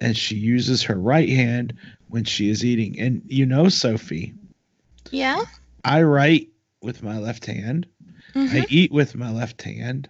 and 0.00 0.16
she 0.16 0.36
uses 0.36 0.82
her 0.82 0.96
right 0.96 1.28
hand 1.28 1.74
when 2.08 2.24
she 2.24 2.48
is 2.50 2.64
eating. 2.64 2.98
And 3.00 3.22
you 3.26 3.46
know, 3.46 3.68
Sophie, 3.68 4.34
Yeah? 5.10 5.40
I 5.84 6.02
write 6.02 6.48
with 6.82 7.02
my 7.02 7.18
left 7.18 7.46
hand. 7.46 7.86
hmm 8.32 8.46
I 8.50 8.66
eat 8.68 8.92
with 8.92 9.14
my 9.14 9.30
left 9.30 9.62
hand. 9.62 10.08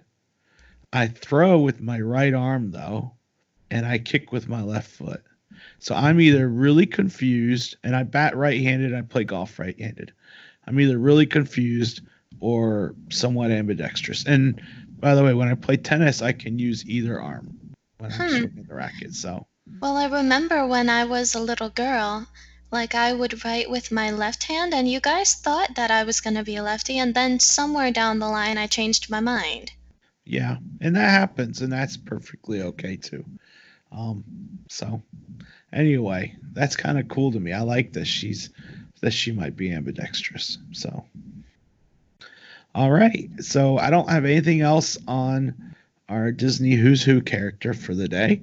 I 0.93 1.09
throw 1.09 1.59
with 1.59 1.81
my 1.81 2.01
right 2.01 2.35
arm 2.35 2.71
though, 2.71 3.13
and 3.71 3.85
I 3.87 3.99
kick 3.99 4.33
with 4.33 4.49
my 4.49 4.63
left 4.63 4.91
foot. 4.91 5.23
So 5.79 5.95
I'm 5.95 6.21
either 6.21 6.49
really 6.49 6.87
confused 6.87 7.77
and 7.85 7.95
I 7.95 8.03
bat 8.05 8.37
right-handed, 8.37 8.95
I 8.95 9.03
play 9.03 9.25
golf 9.25 9.59
right-handed. 9.59 10.13
I'm 10.67 10.81
either 10.81 10.99
really 10.99 11.27
confused 11.27 12.01
or 12.41 12.95
somewhat 13.11 13.51
ambidextrous. 13.51 14.27
And 14.27 14.61
by 15.01 15.15
the 15.15 15.23
way, 15.23 15.35
when 15.35 15.49
I 15.49 15.55
play 15.55 15.77
tennis, 15.77 16.23
I 16.23 16.33
can 16.33 16.59
use 16.59 16.87
either 16.87 17.21
arm 17.21 17.75
when 17.99 18.13
I'm 18.13 18.19
Hmm. 18.19 18.27
swinging 18.29 18.65
the 18.69 18.75
racket. 18.75 19.15
So 19.15 19.47
Well, 19.81 19.97
I 19.97 20.07
remember 20.07 20.67
when 20.67 20.89
I 20.89 21.05
was 21.05 21.35
a 21.35 21.41
little 21.41 21.71
girl, 21.71 22.27
like 22.71 22.95
I 22.95 23.13
would 23.13 23.45
write 23.45 23.71
with 23.71 23.93
my 23.93 24.11
left 24.11 24.45
hand, 24.45 24.75
and 24.75 24.89
you 24.91 25.01
guys 25.01 25.35
thought 25.35 25.75
that 25.77 25.91
I 25.91 26.05
was 26.05 26.21
going 26.21 26.35
to 26.37 26.43
be 26.43 26.57
a 26.57 26.63
lefty, 26.63 26.99
and 26.99 27.15
then 27.15 27.39
somewhere 27.41 27.91
down 27.93 28.19
the 28.19 28.29
line 28.29 28.59
I 28.59 28.67
changed 28.67 29.11
my 29.11 29.21
mind. 29.21 29.73
yeah, 30.25 30.57
and 30.81 30.97
that 30.97 31.11
happens, 31.11 31.61
and 31.63 31.73
that's 31.73 31.97
perfectly 31.97 32.63
okay 32.63 32.97
too. 32.97 33.25
Um, 33.93 34.25
so 34.69 35.03
anyway, 35.73 36.37
that's 36.53 36.77
kind 36.77 36.99
of 36.99 37.09
cool 37.09 37.33
to 37.33 37.41
me. 37.41 37.53
I 37.53 37.61
like 37.63 37.93
that 37.95 38.07
she's 38.07 38.51
that 39.01 39.13
she 39.13 39.33
might 39.33 39.57
be 39.57 39.73
ambidextrous. 39.73 40.59
So 40.73 41.05
all 42.75 42.91
right, 42.91 43.31
so 43.41 43.79
I 43.79 43.91
don't 43.91 44.09
have 44.11 44.25
anything 44.25 44.61
else 44.63 44.99
on 45.07 45.75
our 46.09 46.33
Disney 46.33 46.73
Who's 46.75 47.03
Who 47.03 47.21
character 47.23 47.73
for 47.75 47.95
the 47.95 48.09
day, 48.09 48.43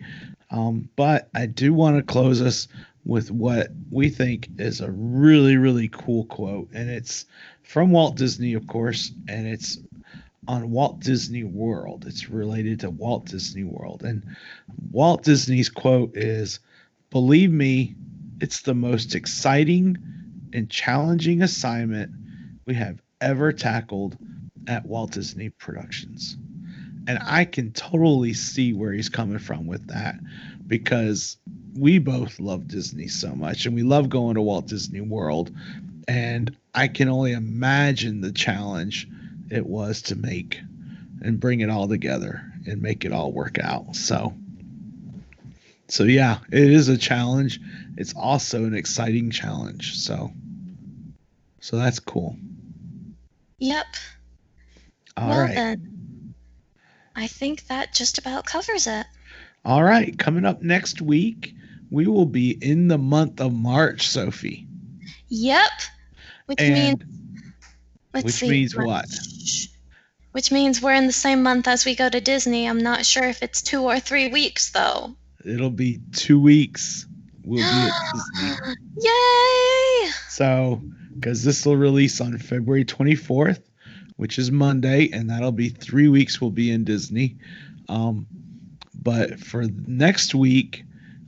um, 0.51 0.89
but 0.95 1.29
I 1.33 1.45
do 1.45 1.73
want 1.73 1.97
to 1.97 2.03
close 2.03 2.41
us 2.41 2.67
with 3.03 3.31
what 3.31 3.69
we 3.89 4.09
think 4.09 4.47
is 4.59 4.81
a 4.81 4.91
really 4.91 5.57
really 5.57 5.87
cool 5.87 6.25
quote, 6.25 6.69
and 6.73 6.89
it's 6.89 7.25
from 7.63 7.91
Walt 7.91 8.17
Disney, 8.17 8.53
of 8.53 8.67
course, 8.67 9.11
and 9.27 9.47
it's 9.47 9.79
on 10.47 10.71
Walt 10.71 10.99
Disney 10.99 11.43
World. 11.43 12.05
It's 12.07 12.29
related 12.29 12.81
to 12.81 12.89
Walt 12.89 13.25
Disney 13.25 13.63
World. 13.63 14.03
And 14.03 14.25
Walt 14.91 15.23
Disney's 15.23 15.69
quote 15.69 16.15
is 16.17 16.59
Believe 17.09 17.51
me, 17.51 17.95
it's 18.39 18.61
the 18.61 18.73
most 18.73 19.15
exciting 19.15 19.97
and 20.53 20.69
challenging 20.69 21.41
assignment 21.41 22.11
we 22.65 22.73
have 22.73 23.01
ever 23.19 23.53
tackled 23.53 24.17
at 24.67 24.85
Walt 24.85 25.11
Disney 25.11 25.49
Productions. 25.49 26.37
And 27.07 27.19
I 27.25 27.45
can 27.45 27.71
totally 27.71 28.33
see 28.33 28.73
where 28.73 28.91
he's 28.93 29.09
coming 29.09 29.39
from 29.39 29.67
with 29.67 29.87
that 29.87 30.15
because 30.67 31.37
we 31.77 31.99
both 31.99 32.39
love 32.39 32.67
Disney 32.67 33.07
so 33.07 33.33
much 33.33 33.65
and 33.65 33.75
we 33.75 33.83
love 33.83 34.09
going 34.09 34.35
to 34.35 34.41
Walt 34.41 34.67
Disney 34.67 35.01
World. 35.01 35.51
And 36.07 36.55
I 36.73 36.87
can 36.87 37.09
only 37.09 37.33
imagine 37.33 38.21
the 38.21 38.31
challenge 38.31 39.07
it 39.49 39.65
was 39.65 40.03
to 40.03 40.15
make 40.15 40.59
and 41.21 41.39
bring 41.39 41.61
it 41.61 41.69
all 41.69 41.87
together 41.87 42.41
and 42.65 42.81
make 42.81 43.05
it 43.05 43.11
all 43.11 43.31
work 43.31 43.59
out. 43.59 43.95
So 43.95 44.33
so 45.87 46.05
yeah, 46.05 46.39
it 46.49 46.71
is 46.71 46.87
a 46.87 46.97
challenge. 46.97 47.59
It's 47.97 48.13
also 48.13 48.63
an 48.63 48.73
exciting 48.73 49.29
challenge. 49.29 49.97
So 49.97 50.31
so 51.59 51.77
that's 51.77 51.99
cool. 51.99 52.37
Yep. 53.59 53.85
All 55.17 55.27
well 55.27 55.41
right. 55.41 55.55
then, 55.55 56.00
I 57.15 57.27
think 57.27 57.67
that 57.67 57.93
just 57.93 58.17
about 58.17 58.45
covers 58.45 58.87
it. 58.87 59.05
All 59.65 59.83
right. 59.83 60.17
Coming 60.17 60.45
up 60.45 60.61
next 60.61 61.01
week, 61.01 61.53
we 61.89 62.07
will 62.07 62.25
be 62.25 62.51
in 62.51 62.87
the 62.87 62.97
month 62.97 63.41
of 63.41 63.53
March, 63.53 64.07
Sophie. 64.07 64.67
Yep. 65.27 65.69
Which 66.47 66.59
means 66.59 66.77
And 67.01 67.03
let's 68.13 68.25
which 68.25 68.33
see, 68.35 68.49
means 68.49 68.75
what? 68.75 69.05
Which 70.31 70.51
means 70.51 70.81
we're 70.81 70.93
in 70.93 71.07
the 71.07 71.13
same 71.13 71.43
month 71.43 71.67
as 71.67 71.85
we 71.85 71.95
go 71.95 72.09
to 72.09 72.21
Disney. 72.21 72.65
I'm 72.67 72.81
not 72.81 73.05
sure 73.05 73.23
if 73.25 73.43
it's 73.43 73.61
two 73.61 73.83
or 73.83 73.99
three 73.99 74.29
weeks 74.29 74.71
though. 74.71 75.15
it'll 75.45 75.69
be 75.69 75.99
two 76.13 76.39
weeks. 76.39 77.05
We'll 77.43 77.57
be 77.63 77.89
at 77.89 77.93
Disney. 78.13 78.75
Yay! 79.01 80.09
So, 80.29 80.81
because 81.15 81.43
this 81.43 81.65
will 81.65 81.75
release 81.77 82.21
on 82.21 82.37
February 82.37 82.85
24th, 82.85 83.61
which 84.21 84.37
is 84.37 84.51
Monday, 84.51 85.09
and 85.11 85.31
that'll 85.31 85.51
be 85.51 85.69
three 85.69 86.07
weeks 86.07 86.39
we'll 86.39 86.51
be 86.51 86.69
in 86.69 86.83
Disney. 86.83 87.35
Um, 87.89 88.27
but 88.93 89.39
for 89.39 89.63
next 89.87 90.35
week, 90.35 90.83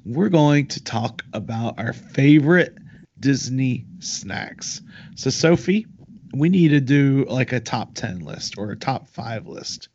we're 0.05 0.29
going 0.29 0.67
to 0.67 0.83
talk 0.83 1.23
about 1.33 1.79
our 1.79 1.93
favorite 1.93 2.77
Disney 3.19 3.87
snacks. 3.97 4.83
So, 5.15 5.31
Sophie, 5.31 5.87
we 6.35 6.49
need 6.49 6.67
to 6.67 6.79
do 6.79 7.25
like 7.27 7.51
a 7.51 7.59
top 7.59 7.95
10 7.95 8.19
list 8.19 8.59
or 8.59 8.69
a 8.69 8.75
top 8.75 9.07
five 9.07 9.47
list. 9.47 9.87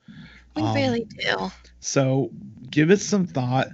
We 0.57 0.63
Um, 0.63 0.75
really 0.75 1.05
do. 1.05 1.53
So 1.79 2.33
give 2.69 2.91
it 2.91 3.01
some 3.01 3.29
thought, 3.29 3.69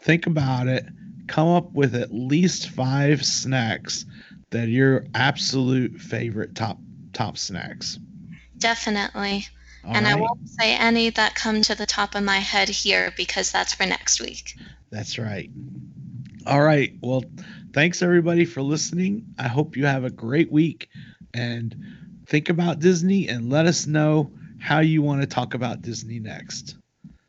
think 0.00 0.26
about 0.26 0.66
it, 0.66 0.84
come 1.28 1.46
up 1.46 1.72
with 1.74 1.94
at 1.94 2.12
least 2.12 2.70
five 2.70 3.24
snacks 3.24 4.04
that 4.50 4.64
are 4.64 4.72
your 4.72 5.06
absolute 5.14 6.00
favorite 6.00 6.56
top 6.56 6.80
top 7.12 7.38
snacks. 7.38 8.00
Definitely. 8.60 9.46
All 9.84 9.96
and 9.96 10.06
I 10.06 10.14
won't 10.16 10.48
say 10.60 10.74
any 10.74 11.10
that 11.10 11.34
come 11.34 11.62
to 11.62 11.74
the 11.74 11.86
top 11.86 12.14
of 12.14 12.22
my 12.22 12.38
head 12.38 12.68
here 12.68 13.12
because 13.16 13.52
that's 13.52 13.74
for 13.74 13.86
next 13.86 14.20
week. 14.20 14.56
That's 14.90 15.18
right. 15.18 15.50
All 16.46 16.62
right. 16.62 16.92
Well, 17.02 17.24
thanks 17.72 18.02
everybody 18.02 18.44
for 18.44 18.62
listening. 18.62 19.24
I 19.38 19.48
hope 19.48 19.76
you 19.76 19.86
have 19.86 20.04
a 20.04 20.10
great 20.10 20.50
week 20.50 20.88
and 21.34 21.76
think 22.26 22.48
about 22.48 22.80
Disney 22.80 23.28
and 23.28 23.50
let 23.50 23.66
us 23.66 23.86
know 23.86 24.32
how 24.58 24.80
you 24.80 25.02
want 25.02 25.20
to 25.20 25.26
talk 25.26 25.54
about 25.54 25.82
Disney 25.82 26.18
next. 26.18 26.76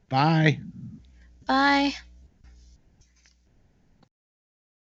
Bye. 0.10 0.60
Bye. 1.46 1.94